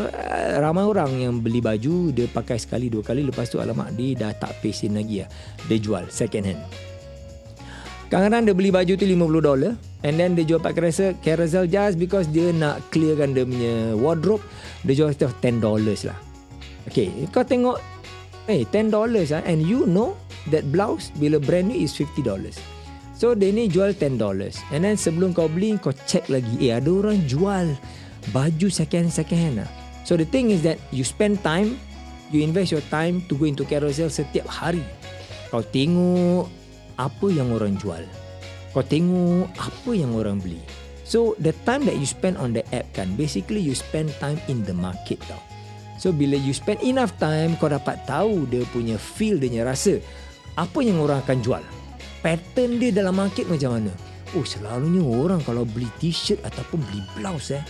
Ramai 0.58 0.82
orang 0.82 1.22
yang 1.22 1.38
beli 1.38 1.62
baju 1.62 2.10
Dia 2.10 2.26
pakai 2.26 2.58
sekali 2.58 2.90
dua 2.90 3.06
kali 3.06 3.22
Lepas 3.22 3.46
tu 3.46 3.62
alamak 3.62 3.94
dia 3.94 4.26
dah 4.26 4.34
tak 4.34 4.58
paste 4.58 4.90
lagi 4.90 5.22
lah 5.22 5.30
Dia 5.70 5.78
jual 5.78 6.10
second 6.10 6.50
hand 6.50 6.58
Kadang-kadang 8.10 8.50
dia 8.50 8.54
beli 8.58 8.70
baju 8.74 8.92
tu 8.98 9.06
50 9.06 9.38
dolar 9.38 9.78
and 10.02 10.14
then 10.18 10.34
dia 10.34 10.42
jual 10.42 10.58
pakai 10.58 10.90
carousel, 10.90 11.14
carousel 11.22 11.64
just 11.70 11.94
because 11.94 12.26
dia 12.26 12.50
nak 12.50 12.82
clearkan 12.90 13.38
dia 13.38 13.46
punya 13.46 13.94
wardrobe, 13.94 14.42
dia 14.82 14.98
jual 14.98 15.14
itu 15.14 15.30
10 15.30 15.62
dollars 15.62 16.02
lah. 16.02 16.18
Okay, 16.90 17.06
kau 17.30 17.46
tengok 17.46 17.78
eh 18.48 18.62
hey, 18.62 18.68
10 18.68 18.94
dollars 18.94 19.34
ah 19.34 19.44
and 19.44 19.60
you 19.60 19.84
know 19.84 20.16
that 20.48 20.64
blouse 20.72 21.12
bila 21.20 21.36
brand 21.42 21.68
new 21.68 21.76
is 21.76 21.92
50 21.92 22.24
dollars. 22.24 22.56
So 23.20 23.36
dia 23.36 23.52
ni 23.52 23.68
jual 23.68 23.92
10 23.92 24.16
dollars 24.16 24.56
and 24.72 24.86
then 24.86 24.96
sebelum 24.96 25.36
kau 25.36 25.44
beli 25.50 25.76
kau 25.76 25.92
check 26.08 26.24
lagi 26.32 26.56
eh 26.64 26.80
ada 26.80 26.88
orang 26.88 27.20
jual 27.28 27.76
baju 28.32 28.68
second 28.72 29.12
second 29.12 29.36
hand 29.36 29.56
lah. 29.60 29.70
So 30.08 30.16
the 30.16 30.24
thing 30.24 30.48
is 30.48 30.64
that 30.64 30.80
you 30.88 31.04
spend 31.04 31.44
time, 31.44 31.76
you 32.32 32.40
invest 32.40 32.72
your 32.72 32.84
time 32.88 33.20
to 33.28 33.36
go 33.36 33.44
into 33.44 33.68
carousel 33.68 34.08
setiap 34.08 34.48
hari. 34.48 34.84
Kau 35.52 35.60
tengok 35.60 36.48
apa 36.96 37.26
yang 37.28 37.52
orang 37.52 37.76
jual. 37.76 38.04
Kau 38.72 38.80
tengok 38.80 39.50
apa 39.58 39.90
yang 39.92 40.16
orang 40.16 40.40
beli. 40.40 40.62
So 41.04 41.34
the 41.42 41.50
time 41.66 41.84
that 41.90 41.98
you 41.98 42.06
spend 42.06 42.38
on 42.38 42.54
the 42.54 42.62
app 42.70 42.86
kan 42.94 43.18
basically 43.18 43.58
you 43.58 43.74
spend 43.74 44.14
time 44.22 44.38
in 44.46 44.62
the 44.62 44.72
market 44.72 45.18
tau. 45.26 45.49
So 46.00 46.16
bila 46.16 46.40
you 46.40 46.56
spend 46.56 46.80
enough 46.80 47.12
time 47.20 47.60
kau 47.60 47.68
dapat 47.68 48.00
tahu 48.08 48.48
dia 48.48 48.64
punya 48.72 48.96
feel 48.96 49.36
dia 49.36 49.52
punya 49.52 49.68
rasa 49.68 50.00
apa 50.56 50.80
yang 50.80 50.96
orang 50.96 51.20
akan 51.20 51.44
jual. 51.44 51.64
Pattern 52.24 52.80
dia 52.80 52.88
dalam 52.88 53.20
market 53.20 53.44
macam 53.44 53.76
mana. 53.76 53.92
Oh 54.32 54.48
selalunya 54.48 55.04
orang 55.04 55.44
kalau 55.44 55.68
beli 55.68 55.92
t-shirt 56.00 56.40
ataupun 56.40 56.80
beli 56.88 57.04
blouse 57.20 57.52
eh 57.52 57.60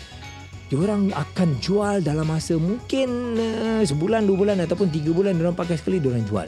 Diorang 0.71 1.11
akan 1.11 1.59
jual 1.59 1.99
dalam 1.99 2.31
masa 2.31 2.55
mungkin 2.55 3.35
uh, 3.35 3.83
sebulan, 3.83 4.23
dua 4.23 4.37
bulan 4.39 4.63
ataupun 4.63 4.87
tiga 4.95 5.11
bulan 5.11 5.35
diorang 5.35 5.59
pakai 5.59 5.75
sekali 5.75 5.99
diorang 5.99 6.23
jual. 6.31 6.47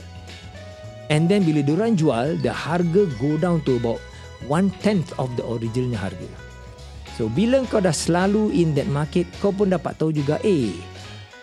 And 1.10 1.26
then 1.26 1.42
bila 1.42 1.66
diorang 1.66 1.98
jual, 1.98 2.38
the 2.38 2.54
harga 2.54 3.10
go 3.18 3.34
down 3.34 3.66
to 3.66 3.82
about 3.82 3.98
one 4.46 4.70
tenth 4.78 5.10
of 5.18 5.26
the 5.34 5.42
original 5.42 5.98
harga. 5.98 6.30
So 7.18 7.26
bila 7.26 7.66
kau 7.66 7.82
dah 7.82 7.90
selalu 7.90 8.54
in 8.54 8.78
that 8.78 8.86
market, 8.86 9.26
kau 9.42 9.50
pun 9.50 9.74
dapat 9.74 9.98
tahu 9.98 10.14
juga, 10.14 10.38
eh, 10.46 10.70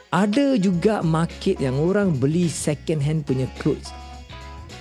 ada 0.10 0.58
juga 0.58 1.06
market 1.06 1.62
yang 1.62 1.78
orang 1.78 2.18
beli 2.18 2.50
second 2.50 2.98
hand 2.98 3.30
punya 3.30 3.46
clothes. 3.62 3.94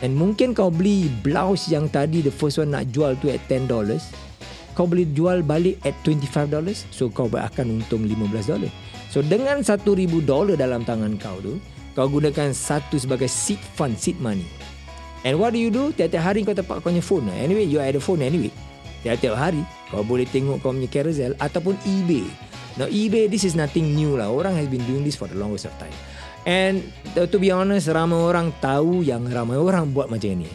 And 0.01 0.17
mungkin 0.17 0.57
kau 0.57 0.73
beli 0.73 1.13
blouse 1.21 1.69
yang 1.69 1.91
tadi 1.93 2.25
the 2.25 2.33
first 2.33 2.57
one 2.57 2.73
nak 2.73 2.89
jual 2.95 3.19
tu 3.21 3.29
at 3.29 3.43
$10, 3.51 3.69
kau 4.73 4.87
boleh 4.87 5.05
jual 5.13 5.43
balik 5.43 5.77
at 5.85 5.93
$25, 6.07 6.49
so 6.89 7.11
kau 7.13 7.29
akan 7.29 7.83
untung 7.83 8.07
$15. 8.07 8.73
So 9.13 9.21
dengan 9.21 9.61
$1,000 9.61 9.85
dalam 10.55 10.87
tangan 10.87 11.19
kau 11.21 11.37
tu, 11.45 11.61
kau 11.93 12.07
gunakan 12.07 12.55
satu 12.55 12.97
sebagai 12.97 13.27
seed 13.27 13.61
fund, 13.75 13.99
seed 13.99 14.17
money. 14.23 14.47
And 15.27 15.37
what 15.37 15.51
do 15.51 15.59
you 15.59 15.69
do? 15.69 15.91
Tiap-tiap 15.93 16.23
hari 16.23 16.47
kau 16.47 16.55
tempat 16.55 16.79
kau 16.79 16.95
punya 16.95 17.03
phone. 17.03 17.27
Anyway, 17.35 17.67
you 17.67 17.83
ada 17.83 17.99
phone 17.99 18.23
anyway. 18.23 18.55
Tiap-tiap 19.03 19.35
hari 19.35 19.67
kau 19.91 20.07
boleh 20.07 20.25
tengok 20.31 20.63
kau 20.63 20.71
punya 20.71 20.87
carousel 20.87 21.35
ataupun 21.43 21.75
eBay. 21.85 22.48
Now 22.79 22.87
eBay, 22.87 23.27
this 23.27 23.43
is 23.43 23.59
nothing 23.59 23.99
new 23.99 24.15
lah. 24.15 24.31
Orang 24.31 24.55
has 24.55 24.71
been 24.71 24.87
doing 24.87 25.03
this 25.03 25.19
for 25.19 25.27
the 25.27 25.35
longest 25.35 25.67
of 25.67 25.75
time. 25.83 25.93
And 26.47 26.87
to 27.19 27.37
be 27.37 27.51
honest, 27.51 27.91
ramai 27.91 28.15
orang 28.15 28.55
tahu 28.63 29.03
yang 29.03 29.27
ramai 29.27 29.59
orang 29.59 29.91
buat 29.91 30.07
macam 30.07 30.47
ni. 30.47 30.49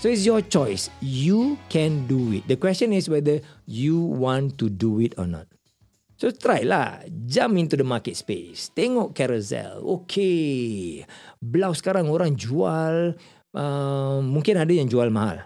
So 0.00 0.08
it's 0.08 0.24
your 0.24 0.40
choice. 0.40 0.88
You 1.04 1.60
can 1.68 2.08
do 2.08 2.32
it. 2.32 2.48
The 2.48 2.56
question 2.56 2.96
is 2.96 3.12
whether 3.12 3.44
you 3.68 4.00
want 4.00 4.56
to 4.60 4.72
do 4.72 5.04
it 5.04 5.12
or 5.20 5.28
not. 5.28 5.52
So 6.16 6.32
try 6.32 6.64
lah. 6.64 7.04
Jump 7.28 7.60
into 7.60 7.76
the 7.76 7.84
market 7.84 8.16
space. 8.16 8.72
Tengok 8.72 9.12
carousel. 9.12 9.84
Okay. 10.00 11.04
Blouse 11.40 11.84
sekarang 11.84 12.08
orang 12.08 12.40
jual 12.40 13.16
uh, 13.52 14.18
mungkin 14.24 14.56
ada 14.56 14.72
yang 14.72 14.88
jual 14.88 15.12
mahal. 15.12 15.44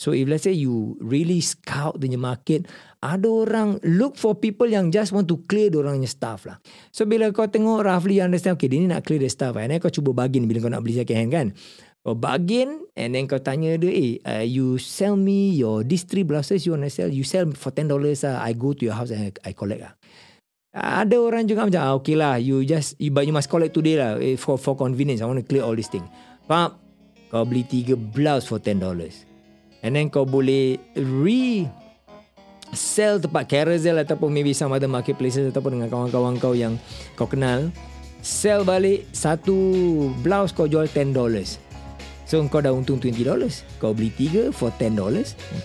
So 0.00 0.16
if 0.16 0.24
let's 0.32 0.48
say 0.48 0.56
you 0.56 0.96
really 0.96 1.44
scout 1.44 2.00
the 2.00 2.08
market, 2.16 2.64
ada 3.04 3.28
orang 3.28 3.76
look 3.84 4.16
for 4.16 4.32
people 4.32 4.64
yang 4.64 4.88
just 4.88 5.12
want 5.12 5.28
to 5.28 5.44
clear 5.44 5.68
orangnya 5.76 6.08
stuff 6.08 6.48
lah. 6.48 6.56
So 6.88 7.04
bila 7.04 7.28
kau 7.36 7.44
tengok 7.44 7.84
roughly 7.84 8.24
understand, 8.24 8.56
okay 8.56 8.72
dia 8.72 8.80
ni 8.80 8.88
nak 8.88 9.04
clear 9.04 9.20
the 9.20 9.28
stuff. 9.28 9.60
And 9.60 9.68
then 9.68 9.76
kau 9.76 9.92
cuba 9.92 10.16
bargain 10.16 10.48
bila 10.48 10.64
kau 10.64 10.72
nak 10.72 10.80
beli 10.80 10.96
second 10.96 11.16
hand 11.20 11.30
kan. 11.36 11.46
Kau 12.00 12.16
bargain 12.16 12.80
and 12.96 13.12
then 13.12 13.28
kau 13.28 13.44
tanya 13.44 13.76
dia, 13.76 13.92
eh 13.92 14.12
uh, 14.24 14.40
you 14.40 14.80
sell 14.80 15.20
me 15.20 15.52
your 15.52 15.84
these 15.84 16.08
three 16.08 16.24
blouses 16.24 16.64
you 16.64 16.72
want 16.72 16.88
to 16.88 16.88
sell, 16.88 17.12
you 17.12 17.20
sell 17.20 17.44
for 17.52 17.68
$10 17.68 17.92
lah. 17.92 18.40
I 18.40 18.56
go 18.56 18.72
to 18.72 18.80
your 18.80 18.96
house 18.96 19.12
and 19.12 19.28
I, 19.28 19.52
I 19.52 19.52
collect 19.52 19.84
lah. 19.84 19.92
Ada 20.72 21.20
orang 21.20 21.44
juga 21.44 21.68
macam, 21.68 21.82
ah, 21.84 21.92
okay 22.00 22.16
lah, 22.16 22.40
you 22.40 22.64
just, 22.64 22.96
you, 22.96 23.12
but 23.12 23.28
you 23.28 23.36
must 23.36 23.52
collect 23.52 23.76
today 23.76 24.00
lah 24.00 24.16
eh, 24.16 24.40
for 24.40 24.56
for 24.56 24.72
convenience. 24.80 25.20
I 25.20 25.28
want 25.28 25.42
to 25.42 25.44
clear 25.44 25.60
all 25.60 25.76
this 25.76 25.92
thing. 25.92 26.08
Faham? 26.48 26.80
Kau 27.28 27.44
beli 27.44 27.68
tiga 27.68 28.00
blouse 28.00 28.48
for 28.48 28.56
$10. 28.56 29.29
And 29.80 29.96
then 29.96 30.12
kau 30.12 30.28
boleh 30.28 30.76
re 30.96 31.64
sell 32.70 33.18
tempat 33.18 33.50
carousel 33.50 33.98
ataupun 33.98 34.30
maybe 34.30 34.54
some 34.54 34.70
other 34.70 34.86
marketplaces 34.86 35.50
ataupun 35.50 35.80
dengan 35.80 35.88
kawan-kawan 35.90 36.36
kau 36.38 36.54
yang 36.54 36.78
kau 37.16 37.26
kenal. 37.26 37.72
Sell 38.20 38.68
balik 38.68 39.08
satu 39.16 39.56
blouse 40.20 40.52
kau 40.52 40.68
jual 40.68 40.84
$10. 40.84 41.16
So 42.28 42.38
kau 42.46 42.62
dah 42.62 42.70
untung 42.70 43.00
$20. 43.02 43.16
Kau 43.80 43.90
beli 43.96 44.12
tiga 44.14 44.52
for 44.54 44.70
$10. 44.76 45.00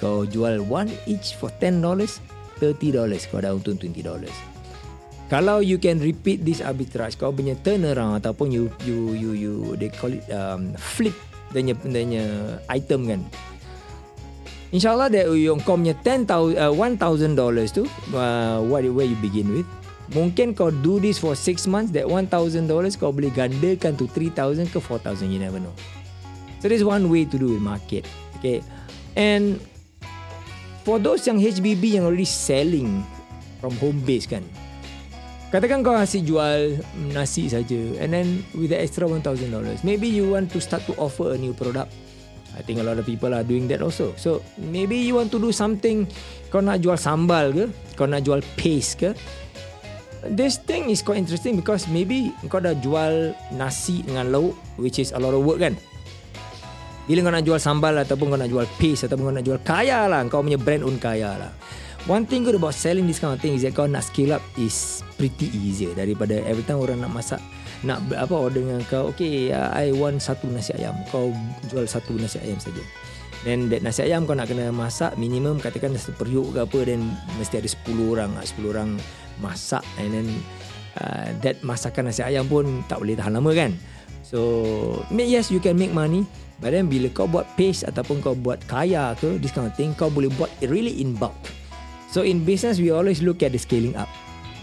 Kau 0.01 0.23
jual 0.25 0.63
one 0.65 0.89
each 1.05 1.35
for 1.35 1.51
$10. 1.61 1.83
$30. 1.83 3.29
Kau 3.29 3.39
dah 3.43 3.51
untung 3.53 3.77
$20. 3.77 4.55
Kalau 5.25 5.57
you 5.57 5.81
can 5.81 5.97
repeat 5.97 6.45
this 6.45 6.61
arbitrage, 6.61 7.17
kau 7.17 7.33
punya 7.33 7.57
turnaround 7.65 8.21
ataupun 8.21 8.53
you 8.53 8.69
you 8.85 9.17
you 9.17 9.31
you 9.33 9.53
they 9.81 9.89
call 9.89 10.13
it 10.13 10.21
um, 10.29 10.69
flip 10.77 11.17
dia 11.49 11.73
punya 11.73 12.25
item 12.69 13.09
kan. 13.09 13.21
InsyaAllah 14.75 15.07
that 15.07 15.31
yung 15.31 15.63
kau 15.63 15.79
punya 15.79 15.95
$10,000 16.03 16.27
uh, 16.59 16.67
$1,000 16.67 16.99
tu 17.71 17.87
uh, 18.11 18.59
what 18.67 18.83
where 18.91 19.07
you 19.07 19.15
begin 19.23 19.47
with. 19.55 19.63
Mungkin 20.11 20.51
kau 20.51 20.67
do 20.67 20.99
this 20.99 21.15
for 21.15 21.31
6 21.31 21.63
months 21.71 21.95
that 21.95 22.03
$1,000 22.03 22.27
kau 22.99 23.09
boleh 23.15 23.31
gandakan 23.31 23.95
to 23.95 24.03
3,000 24.11 24.67
ke 24.67 24.77
4,000 24.83 25.31
you 25.31 25.39
never 25.39 25.63
know. 25.63 25.71
So 26.59 26.67
there's 26.67 26.83
one 26.83 27.07
way 27.07 27.23
to 27.23 27.39
do 27.39 27.55
it 27.55 27.63
market 27.63 28.03
okay? 28.35 28.59
And 29.15 29.63
for 30.83 30.99
those 30.99 31.23
yang 31.23 31.39
HBB 31.39 31.95
yang 31.95 32.03
already 32.03 32.27
selling 32.27 32.99
from 33.63 33.79
home 33.79 34.03
base 34.03 34.27
kan 34.27 34.43
Katakan 35.55 35.87
kau 35.87 35.95
nasi 35.95 36.19
jual 36.19 36.83
nasi 37.15 37.47
saja 37.47 37.79
and 38.03 38.11
then 38.11 38.43
with 38.51 38.75
the 38.75 38.77
extra 38.81 39.07
$1,000 39.07 39.23
maybe 39.87 40.11
you 40.11 40.35
want 40.35 40.51
to 40.51 40.59
start 40.59 40.83
to 40.83 40.91
offer 40.99 41.31
a 41.31 41.39
new 41.39 41.55
product 41.55 41.95
I 42.55 42.63
think 42.63 42.79
a 42.79 42.85
lot 42.87 42.95
of 42.95 43.03
people 43.03 43.35
are 43.35 43.43
doing 43.43 43.67
that 43.67 43.83
also. 43.83 44.15
So 44.15 44.39
maybe 44.55 44.95
you 44.95 45.19
want 45.19 45.29
to 45.35 45.39
do 45.39 45.51
something 45.51 46.07
kau 46.47 46.63
nak 46.63 46.79
jual 46.79 46.95
sambal 46.95 47.51
ke 47.51 47.65
kau 47.99 48.07
nak 48.07 48.23
jual 48.23 48.39
paste 48.55 49.03
ke 49.03 49.11
this 50.25 50.57
thing 50.57 50.89
is 50.89 51.05
quite 51.05 51.21
interesting 51.21 51.59
because 51.59 51.85
maybe 51.91 52.33
kau 52.49 52.57
dah 52.63 52.73
jual 52.79 53.35
nasi 53.53 54.01
dengan 54.01 54.31
lauk 54.33 54.55
which 54.79 54.97
is 54.97 55.11
a 55.13 55.19
lot 55.19 55.35
of 55.35 55.43
work 55.43 55.61
kan? 55.61 55.75
Bila 57.05 57.21
kau 57.21 57.33
nak 57.35 57.45
jual 57.45 57.59
sambal 57.61 57.93
ataupun 58.01 58.33
kau 58.33 58.39
nak 58.39 58.49
jual 58.49 58.65
paste 58.81 59.05
ataupun 59.05 59.29
kau 59.29 59.35
nak 59.35 59.45
jual 59.45 59.59
kaya 59.61 60.09
lah 60.09 60.23
kau 60.25 60.41
punya 60.41 60.57
brand 60.57 60.81
own 60.81 60.97
kaya 60.97 61.37
lah. 61.37 61.51
One 62.05 62.29
thing 62.29 62.45
good 62.45 62.57
about 62.57 62.77
selling 62.77 63.09
this 63.09 63.17
kind 63.17 63.33
of 63.33 63.41
thing 63.41 63.57
is 63.57 63.65
that 63.65 63.73
kau 63.77 63.85
nak 63.85 64.05
scale 64.05 64.37
up 64.37 64.43
is 64.57 65.05
pretty 65.19 65.49
easier 65.53 65.93
daripada 65.93 66.41
every 66.45 66.65
time 66.65 66.81
orang 66.81 67.01
nak 67.01 67.13
masak 67.13 67.41
nak 67.83 68.05
apa 68.15 68.31
order 68.31 68.63
dengan 68.63 68.81
kau 68.87 69.11
okay 69.11 69.51
uh, 69.51 69.73
I 69.75 69.91
want 69.91 70.23
satu 70.23 70.47
nasi 70.47 70.71
ayam. 70.79 70.95
Kau 71.11 71.35
jual 71.67 71.83
satu 71.89 72.15
nasi 72.15 72.39
ayam 72.39 72.61
saja. 72.61 72.79
Then 73.43 73.67
that 73.69 73.83
nasi 73.83 74.07
ayam 74.07 74.23
kau 74.23 74.37
nak 74.37 74.47
kena 74.47 74.71
masak 74.71 75.19
minimum 75.19 75.59
katakan 75.59 75.93
satu 75.99 76.15
periuk 76.15 76.55
ke 76.55 76.59
apa 76.63 76.79
then 76.87 77.03
mesti 77.35 77.59
ada 77.59 77.69
10 77.69 78.13
orang 78.15 78.31
10 78.39 78.41
ah, 78.41 78.65
orang 78.71 78.89
masak. 79.43 79.83
And 79.99 80.09
then 80.15 80.27
uh, 81.01 81.27
that 81.43 81.59
masakan 81.61 82.09
nasi 82.09 82.23
ayam 82.23 82.47
pun 82.47 82.85
tak 82.87 83.03
boleh 83.03 83.19
tahan 83.19 83.35
lama 83.35 83.51
kan? 83.51 83.75
So 84.25 84.39
yes 85.13 85.53
you 85.53 85.61
can 85.61 85.77
make 85.77 85.93
money 85.93 86.25
but 86.57 86.73
then 86.73 86.89
bila 86.89 87.11
kau 87.13 87.29
buat 87.29 87.45
paste 87.53 87.85
ataupun 87.85 88.23
kau 88.23 88.33
buat 88.33 88.63
kaya 88.65 89.13
ke 89.19 89.37
this 89.37 89.53
kind 89.53 89.69
of 89.69 89.75
thing 89.77 89.93
kau 89.93 90.09
boleh 90.09 90.31
buat 90.39 90.49
really 90.65 91.03
in 91.03 91.13
bulk. 91.13 91.35
So 92.09 92.23
in 92.23 92.47
business 92.47 92.79
we 92.79 92.89
always 92.95 93.19
look 93.21 93.43
at 93.43 93.51
the 93.51 93.59
scaling 93.59 93.93
up. 93.93 94.09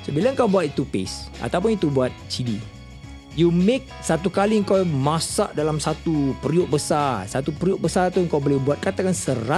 So 0.03 0.11
bila 0.11 0.35
kau 0.35 0.51
buat 0.51 0.75
itu 0.75 0.83
paste 0.83 1.31
ataupun 1.39 1.79
itu 1.79 1.87
buat 1.87 2.11
chili, 2.27 2.59
you 3.39 3.49
make 3.49 3.89
satu 4.05 4.29
kali 4.29 4.61
kau 4.65 4.85
masak 4.85 5.53
dalam 5.57 5.81
satu 5.81 6.37
periuk 6.45 6.69
besar. 6.73 7.25
Satu 7.29 7.53
periuk 7.53 7.81
besar 7.85 8.13
tu 8.13 8.25
kau 8.29 8.41
boleh 8.41 8.61
buat 8.61 8.81
katakan 8.81 9.17
100 9.17 9.49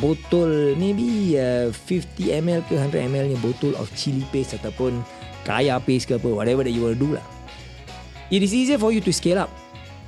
botol 0.00 0.76
maybe 0.76 1.36
uh, 1.40 1.72
50 1.72 2.44
ml 2.44 2.60
ke 2.68 2.76
100 2.76 3.08
ml 3.08 3.26
botol 3.40 3.72
of 3.80 3.88
chili 3.96 4.24
paste 4.32 4.56
ataupun 4.56 5.00
kaya 5.44 5.80
paste 5.80 6.08
ke 6.08 6.20
apa 6.20 6.28
whatever 6.28 6.64
that 6.64 6.72
you 6.72 6.84
want 6.84 6.96
to 6.96 7.00
do 7.00 7.10
lah. 7.16 7.24
It 8.28 8.44
is 8.44 8.52
easier 8.52 8.76
for 8.76 8.92
you 8.92 9.00
to 9.00 9.12
scale 9.12 9.48
up 9.48 9.52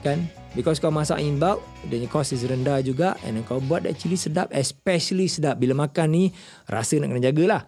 kan 0.01 0.29
Because 0.51 0.83
kau 0.83 0.91
masak 0.91 1.23
in 1.23 1.39
bulk, 1.39 1.63
dan 1.87 2.03
cost 2.11 2.35
is 2.35 2.43
rendah 2.43 2.83
juga 2.83 3.15
and 3.23 3.39
kau 3.47 3.63
buat 3.63 3.87
actually 3.87 4.19
sedap, 4.19 4.51
especially 4.51 5.31
sedap. 5.31 5.63
Bila 5.63 5.87
makan 5.87 6.11
ni, 6.11 6.25
rasa 6.67 6.99
nak 6.99 7.15
kena 7.15 7.23
jagalah. 7.31 7.63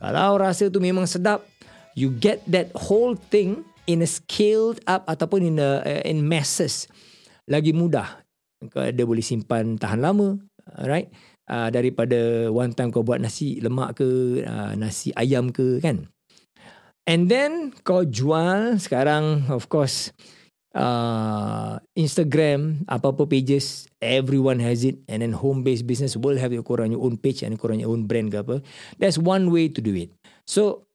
Kalau 0.00 0.40
rasa 0.40 0.72
tu 0.72 0.80
memang 0.80 1.04
sedap, 1.04 1.44
you 1.92 2.08
get 2.08 2.40
that 2.48 2.72
whole 2.72 3.12
thing 3.28 3.68
in 3.86 4.02
a 4.02 4.08
scaled 4.08 4.78
up 4.86 5.06
ataupun 5.10 5.54
in 5.54 5.56
a, 5.58 5.82
uh, 5.82 6.02
in 6.06 6.22
masses. 6.22 6.86
Lagi 7.50 7.74
mudah. 7.74 8.22
Ada 8.62 9.02
boleh 9.02 9.24
simpan 9.24 9.74
tahan 9.74 9.98
lama, 9.98 10.38
right? 10.86 11.10
Uh, 11.50 11.66
daripada 11.74 12.46
one 12.54 12.70
time 12.70 12.94
kau 12.94 13.02
buat 13.02 13.18
nasi 13.18 13.58
lemak 13.58 13.98
ke, 13.98 14.40
uh, 14.46 14.78
nasi 14.78 15.10
ayam 15.18 15.50
ke 15.50 15.82
kan. 15.82 16.06
And 17.02 17.26
then 17.26 17.74
kau 17.82 18.06
jual 18.06 18.78
sekarang 18.78 19.50
of 19.50 19.66
course 19.66 20.14
uh, 20.76 21.78
Instagram, 21.96 22.84
apa-apa 22.88 23.26
pages, 23.28 23.86
everyone 24.00 24.60
has 24.60 24.84
it. 24.84 25.00
And 25.08 25.22
then 25.22 25.32
home-based 25.36 25.86
business 25.86 26.16
will 26.16 26.36
have 26.36 26.52
your 26.52 26.64
korang 26.64 26.92
your 26.92 27.04
own 27.04 27.16
page 27.16 27.42
and 27.42 27.56
korang 27.56 27.80
your 27.80 27.92
own 27.92 28.08
brand 28.08 28.32
ke 28.32 28.38
apa. 28.40 28.56
That's 28.98 29.16
one 29.16 29.52
way 29.52 29.68
to 29.68 29.80
do 29.80 29.94
it. 29.94 30.10
So, 30.46 30.88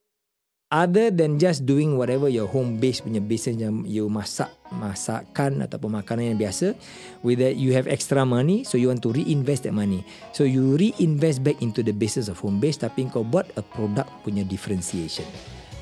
other 0.67 1.07
than 1.07 1.39
just 1.39 1.63
doing 1.63 1.95
whatever 1.95 2.27
your 2.27 2.43
home-based 2.43 3.07
punya 3.07 3.23
business 3.23 3.55
yang 3.55 3.87
you 3.87 4.11
masak, 4.11 4.51
masakan 4.67 5.63
ataupun 5.63 5.95
makanan 5.95 6.35
yang 6.35 6.39
biasa, 6.39 6.75
with 7.23 7.39
that 7.39 7.55
you 7.55 7.71
have 7.71 7.87
extra 7.87 8.27
money, 8.27 8.67
so 8.67 8.75
you 8.75 8.91
want 8.91 8.99
to 8.99 9.15
reinvest 9.15 9.63
that 9.63 9.71
money. 9.71 10.03
So, 10.35 10.43
you 10.43 10.75
reinvest 10.75 11.39
back 11.39 11.63
into 11.63 11.79
the 11.79 11.95
business 11.95 12.27
of 12.27 12.35
home-based 12.43 12.83
tapi 12.83 13.07
kau 13.07 13.23
buat 13.23 13.47
a 13.55 13.63
product 13.63 14.11
punya 14.27 14.43
differentiation. 14.43 15.27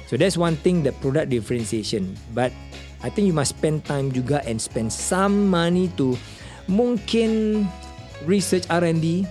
So, 0.05 0.21
that's 0.21 0.37
one 0.37 0.53
thing, 0.61 0.85
the 0.85 0.93
product 1.01 1.33
differentiation. 1.33 2.13
But, 2.37 2.53
I 3.01 3.09
think 3.09 3.25
you 3.25 3.33
must 3.33 3.57
spend 3.57 3.89
time 3.89 4.13
juga 4.13 4.45
and 4.45 4.61
spend 4.61 4.93
some 4.93 5.49
money 5.49 5.89
to 5.97 6.13
mungkin 6.69 7.65
research 8.29 8.69
R&D 8.69 9.25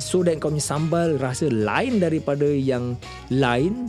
so 0.00 0.24
that 0.24 0.40
kau 0.40 0.48
punya 0.52 0.64
sambal 0.64 1.20
rasa 1.20 1.52
lain 1.52 2.00
daripada 2.00 2.48
yang 2.48 2.96
lain 3.28 3.88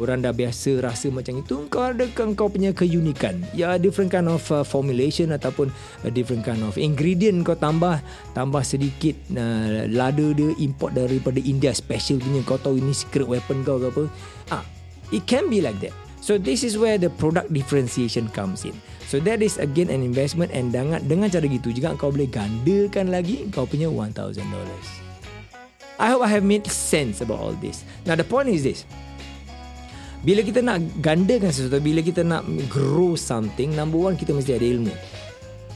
orang 0.00 0.24
dah 0.24 0.32
biasa 0.32 0.80
rasa 0.80 1.08
macam 1.08 1.40
itu 1.40 1.66
kau 1.68 1.82
ada 1.82 2.06
kan 2.12 2.36
kau 2.36 2.48
punya 2.48 2.70
keunikan 2.72 3.40
ya 3.56 3.76
different 3.80 4.12
kind 4.12 4.28
of 4.28 4.42
uh, 4.52 4.62
formulation 4.62 5.32
ataupun 5.32 5.72
a 6.04 6.10
different 6.12 6.44
kind 6.44 6.60
of 6.62 6.76
ingredient 6.76 7.42
kau 7.42 7.56
tambah 7.56 8.00
tambah 8.32 8.62
sedikit 8.62 9.16
uh, 9.34 9.88
lada 9.90 10.26
dia 10.36 10.52
import 10.60 10.94
daripada 10.94 11.40
India 11.42 11.72
special 11.72 12.20
punya 12.20 12.40
kau 12.44 12.60
tahu 12.60 12.78
ini 12.78 12.92
secret 12.92 13.26
weapon 13.26 13.64
kau 13.64 13.80
ke 13.80 13.88
apa 13.90 14.04
ah 14.60 14.64
it 15.14 15.24
can 15.24 15.48
be 15.48 15.60
like 15.64 15.76
that 15.80 15.94
So 16.26 16.42
this 16.42 16.66
is 16.66 16.74
where 16.74 16.98
the 16.98 17.06
product 17.06 17.54
differentiation 17.54 18.26
comes 18.34 18.66
in. 18.66 18.74
So 19.06 19.22
that 19.22 19.46
is 19.46 19.62
again 19.62 19.94
an 19.94 20.02
investment 20.02 20.50
and 20.50 20.74
dengan 20.74 20.98
dengan 21.06 21.30
cara 21.30 21.46
gitu 21.46 21.70
juga 21.70 21.94
kau 21.94 22.10
boleh 22.10 22.26
gandakan 22.26 23.14
lagi 23.14 23.46
kau 23.54 23.62
punya 23.62 23.86
$1000. 23.86 24.42
I 26.02 26.06
hope 26.10 26.26
I 26.26 26.30
have 26.34 26.42
made 26.42 26.66
sense 26.66 27.22
about 27.22 27.38
all 27.38 27.54
this. 27.62 27.86
Now 28.02 28.18
the 28.18 28.26
point 28.26 28.50
is 28.50 28.66
this. 28.66 28.82
Bila 30.26 30.42
kita 30.42 30.58
nak 30.58 30.82
gandakan 30.98 31.54
sesuatu, 31.54 31.78
bila 31.78 32.02
kita 32.02 32.26
nak 32.26 32.42
grow 32.66 33.14
something, 33.14 33.70
number 33.78 33.94
one 33.94 34.18
kita 34.18 34.34
mesti 34.34 34.58
ada 34.58 34.66
ilmu. 34.66 34.90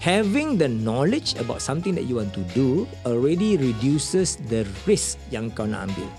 Having 0.02 0.58
the 0.58 0.66
knowledge 0.66 1.38
about 1.38 1.62
something 1.62 1.94
that 1.94 2.10
you 2.10 2.18
want 2.18 2.34
to 2.34 2.42
do 2.50 2.82
already 3.06 3.54
reduces 3.54 4.42
the 4.50 4.66
risk 4.90 5.22
yang 5.30 5.54
kau 5.54 5.70
nak 5.70 5.86
ambil. 5.86 6.10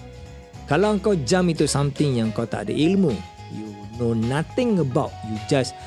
Kalau 0.71 0.95
kau 1.03 1.19
jump 1.27 1.51
itu 1.51 1.67
something 1.67 2.15
yang 2.23 2.31
kau 2.31 2.47
tak 2.47 2.71
ada 2.71 2.73
ilmu, 2.73 3.11
know 4.01 4.17
nothing 4.17 4.81
about 4.81 5.13
you 5.29 5.37
just 5.45 5.77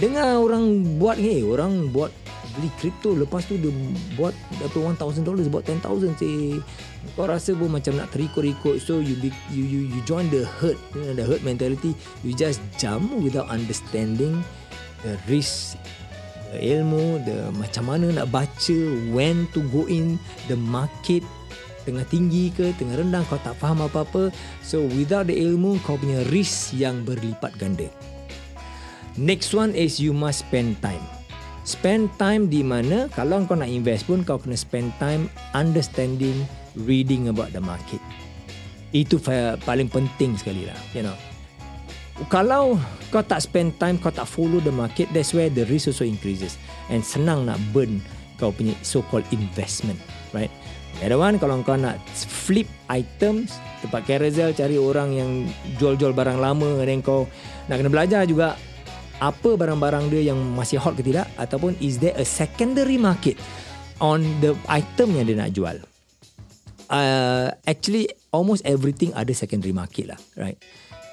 dengar 0.00 0.40
orang 0.40 0.96
buat 0.96 1.20
ni 1.20 1.44
orang 1.44 1.92
buat 1.92 2.08
beli 2.56 2.70
kripto 2.76 3.16
lepas 3.16 3.44
tu 3.48 3.56
dia 3.56 3.72
buat 4.16 4.36
apa 4.60 4.76
1000 4.76 5.24
dollars 5.24 5.48
buat 5.48 5.64
10000 5.64 6.20
say 6.20 6.60
kau 7.18 7.26
rasa 7.26 7.52
pun 7.56 7.72
macam 7.72 7.98
nak 7.98 8.14
terikut-ikut. 8.14 8.78
So 8.78 9.02
you 9.02 9.18
be, 9.18 9.34
you 9.50 9.64
you 9.66 9.80
you 9.90 10.00
join 10.06 10.30
the 10.30 10.46
herd 10.60 10.78
you 10.94 11.02
know, 11.02 11.14
the 11.16 11.26
herd 11.26 11.42
mentality. 11.42 11.96
You 12.22 12.32
just 12.36 12.62
jump 12.78 13.10
without 13.18 13.50
understanding 13.50 14.40
the 15.02 15.18
risk 15.26 15.76
the 16.54 16.60
ilmu 16.60 17.24
the 17.26 17.50
macam 17.58 17.90
mana 17.90 18.22
nak 18.22 18.30
baca 18.30 18.78
when 19.10 19.50
to 19.56 19.64
go 19.72 19.88
in 19.90 20.20
the 20.46 20.56
market 20.56 21.24
tengah 21.82 22.06
tinggi 22.06 22.54
ke 22.54 22.70
tengah 22.78 23.02
rendah 23.02 23.26
kau 23.26 23.40
tak 23.42 23.58
faham 23.58 23.82
apa-apa. 23.82 24.30
So 24.62 24.86
without 24.94 25.26
the 25.26 25.34
ilmu 25.34 25.82
kau 25.82 25.98
punya 25.98 26.22
risk 26.30 26.76
yang 26.78 27.02
berlipat 27.02 27.58
ganda. 27.58 27.90
Next 29.18 29.52
one 29.52 29.76
is 29.76 30.00
you 30.00 30.16
must 30.16 30.48
spend 30.48 30.80
time 30.80 31.21
spend 31.62 32.10
time 32.18 32.50
di 32.50 32.62
mana? 32.66 33.06
Kalau 33.14 33.42
kau 33.46 33.58
nak 33.58 33.70
invest 33.70 34.06
pun 34.06 34.26
kau 34.26 34.38
kena 34.38 34.58
spend 34.58 34.90
time 34.98 35.30
understanding 35.54 36.46
reading 36.86 37.30
about 37.30 37.54
the 37.54 37.62
market. 37.62 38.02
Itu 38.92 39.16
paling 39.64 39.88
penting 39.88 40.36
sekali 40.36 40.68
lah 40.68 40.76
you 40.92 41.06
know. 41.06 41.16
Kalau 42.28 42.76
kau 43.08 43.24
tak 43.24 43.40
spend 43.40 43.74
time 43.80 43.96
kau 43.96 44.12
tak 44.12 44.28
follow 44.28 44.60
the 44.60 44.74
market 44.74 45.08
that's 45.16 45.32
where 45.32 45.48
the 45.48 45.64
risk 45.70 45.88
also 45.90 46.04
increases. 46.04 46.60
And 46.92 47.00
senang 47.00 47.48
nak 47.48 47.58
burn 47.72 48.02
kau 48.36 48.50
punya 48.50 48.74
so 48.82 49.00
called 49.06 49.24
investment 49.30 49.98
right? 50.34 50.50
Other 51.00 51.18
one 51.18 51.40
kalau 51.40 51.58
kau 51.64 51.78
nak 51.78 51.98
flip 52.14 52.68
items 52.92 53.56
tempat 53.80 54.06
carousel 54.06 54.54
cari 54.54 54.76
orang 54.78 55.08
yang 55.16 55.30
jual-jual 55.80 56.14
barang 56.14 56.38
lama 56.38 56.78
dan 56.84 57.00
kau 57.02 57.26
nak 57.66 57.80
kena 57.80 57.90
belajar 57.90 58.22
juga 58.28 58.54
apa 59.22 59.54
barang-barang 59.54 60.10
dia 60.10 60.34
yang 60.34 60.38
masih 60.58 60.82
hot 60.82 60.98
ke 60.98 61.06
tidak 61.06 61.30
ataupun 61.38 61.78
is 61.78 62.02
there 62.02 62.18
a 62.18 62.26
secondary 62.26 62.98
market 62.98 63.38
on 64.02 64.26
the 64.42 64.50
item 64.66 65.14
yang 65.14 65.30
dia 65.30 65.38
nak 65.38 65.54
jual. 65.54 65.78
Uh, 66.90 67.54
actually 67.64 68.10
almost 68.34 68.66
everything 68.66 69.14
ada 69.14 69.30
secondary 69.30 69.70
market 69.70 70.10
lah, 70.10 70.18
right? 70.34 70.58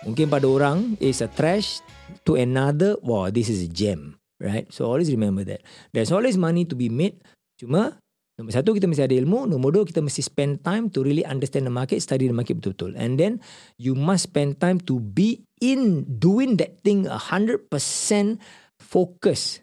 Mungkin 0.10 0.26
pada 0.28 0.50
orang 0.50 0.98
is 0.98 1.22
a 1.22 1.30
trash 1.30 1.86
to 2.26 2.34
another, 2.34 2.98
wow, 3.06 3.30
this 3.30 3.48
is 3.48 3.62
a 3.62 3.70
gem, 3.70 4.18
right? 4.42 4.66
So 4.74 4.90
always 4.90 5.14
remember 5.14 5.46
that. 5.46 5.62
There's 5.94 6.10
always 6.10 6.34
money 6.34 6.66
to 6.66 6.74
be 6.74 6.90
made. 6.90 7.22
Cuma 7.62 8.02
Nombor 8.40 8.56
satu, 8.56 8.72
kita 8.72 8.88
mesti 8.88 9.04
ada 9.04 9.12
ilmu. 9.20 9.52
Nombor 9.52 9.76
dua, 9.76 9.84
kita 9.84 10.00
mesti 10.00 10.24
spend 10.24 10.64
time 10.64 10.88
to 10.88 11.04
really 11.04 11.28
understand 11.28 11.68
the 11.68 11.74
market, 11.76 12.00
study 12.00 12.24
the 12.24 12.32
market 12.32 12.64
betul-betul. 12.64 12.96
And 12.96 13.20
then, 13.20 13.44
you 13.76 14.00
must 14.00 14.32
spend 14.32 14.64
time 14.64 14.80
to 14.88 15.04
be 15.04 15.44
in 15.60 16.08
doing 16.08 16.56
that 16.64 16.80
thing 16.80 17.04
100% 17.04 17.68
focus. 18.80 19.60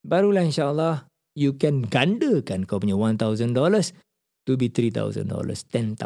Barulah 0.00 0.48
insyaAllah, 0.48 1.04
you 1.36 1.60
can 1.60 1.84
gandakan 1.84 2.64
kau 2.64 2.80
punya 2.80 2.96
$1,000 2.96 3.52
to 4.48 4.52
be 4.56 4.72
$3,000, 4.72 5.28
$10,000, 5.28 6.00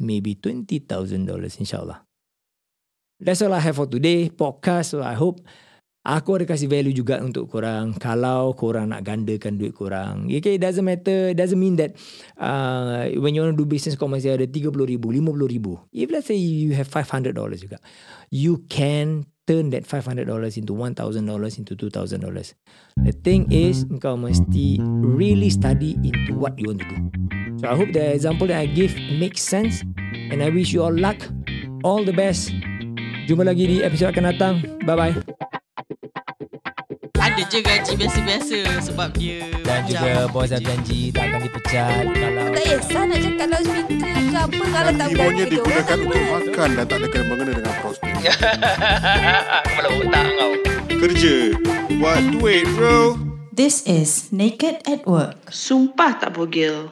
maybe 0.00 0.32
$20,000 0.40 0.88
insyaAllah. 1.60 2.00
That's 3.20 3.44
all 3.44 3.52
I 3.52 3.60
have 3.60 3.76
for 3.76 3.88
today. 3.88 4.32
Podcast, 4.32 4.96
so 4.96 5.04
I 5.04 5.12
hope 5.20 5.44
Aku 6.04 6.36
ada 6.36 6.44
kasih 6.44 6.68
value 6.68 6.92
juga 6.92 7.16
untuk 7.24 7.48
korang 7.48 7.96
kalau 7.96 8.52
korang 8.52 8.92
nak 8.92 9.08
gandakan 9.08 9.56
duit 9.56 9.72
korang. 9.72 10.28
Okay, 10.28 10.60
it 10.60 10.62
doesn't 10.62 10.84
matter. 10.84 11.32
It 11.32 11.40
doesn't 11.40 11.56
mean 11.56 11.80
that 11.80 11.96
uh, 12.36 13.08
when 13.16 13.32
you 13.32 13.40
want 13.40 13.56
to 13.56 13.60
do 13.60 13.64
business 13.64 13.96
kau 13.96 14.04
masih 14.04 14.36
ada 14.36 14.44
RM30,000, 14.44 15.00
RM50,000. 15.00 15.66
If 15.96 16.12
let's 16.12 16.28
say 16.28 16.36
you 16.36 16.76
have 16.76 16.92
$500 16.92 17.32
juga, 17.56 17.80
you 18.28 18.68
can 18.68 19.24
turn 19.48 19.72
that 19.72 19.88
$500 19.88 20.28
into 20.60 20.76
$1,000 20.76 21.00
into 21.56 21.72
$2,000. 21.72 22.52
The 23.00 23.14
thing 23.24 23.48
is, 23.48 23.88
kau 24.04 24.20
mesti 24.20 24.84
really 25.00 25.48
study 25.48 25.96
into 26.04 26.36
what 26.36 26.60
you 26.60 26.68
want 26.68 26.84
to 26.84 26.88
do. 26.92 26.98
So 27.64 27.72
I 27.72 27.80
hope 27.80 27.96
the 27.96 28.12
example 28.12 28.44
that 28.52 28.60
I 28.60 28.68
give 28.68 28.92
makes 29.16 29.40
sense 29.40 29.80
and 30.12 30.44
I 30.44 30.52
wish 30.52 30.76
you 30.76 30.84
all 30.84 30.92
luck. 30.92 31.16
All 31.80 32.04
the 32.04 32.12
best. 32.12 32.52
Jumpa 33.24 33.48
lagi 33.48 33.64
di 33.64 33.76
episode 33.80 34.12
akan 34.12 34.36
datang. 34.36 34.54
Bye-bye 34.84 35.48
ada 37.34 37.50
je 37.50 37.66
gaji 37.66 37.92
biasa-biasa 37.98 38.58
sebab 38.78 39.10
dia 39.18 39.50
dan 39.66 39.82
juga 39.90 40.30
bos 40.30 40.54
dah 40.54 40.62
janji 40.62 41.10
tak 41.10 41.34
akan 41.34 41.40
dipecat. 41.42 42.04
Kalau 42.14 42.46
tak 42.54 42.62
kisah 42.62 43.02
nak 43.10 43.18
cakap 43.18 43.38
kalau 43.42 43.58
speaker 43.66 44.22
ke 44.22 44.38
apa 44.38 44.64
kalau 44.70 44.92
tak 44.94 45.08
berani 45.10 45.34
dia 45.34 45.46
digunakan 45.50 45.98
untuk 45.98 46.24
makan 46.30 46.68
dan 46.78 46.84
tak 46.86 46.96
ada 47.02 47.06
kena 47.10 47.24
mengena 47.26 47.52
dengan 47.58 47.74
prospek 47.82 48.12
kepala 49.66 49.88
otak 49.98 50.26
kau. 50.38 50.52
Kerja. 50.94 51.36
Buat 51.98 52.22
duit 52.38 52.64
bro. 52.78 53.18
This 53.50 53.82
is 53.82 54.30
Naked 54.30 54.86
at 54.86 55.02
Work. 55.02 55.50
Sumpah 55.50 56.14
tak 56.22 56.38
bogil. 56.38 56.86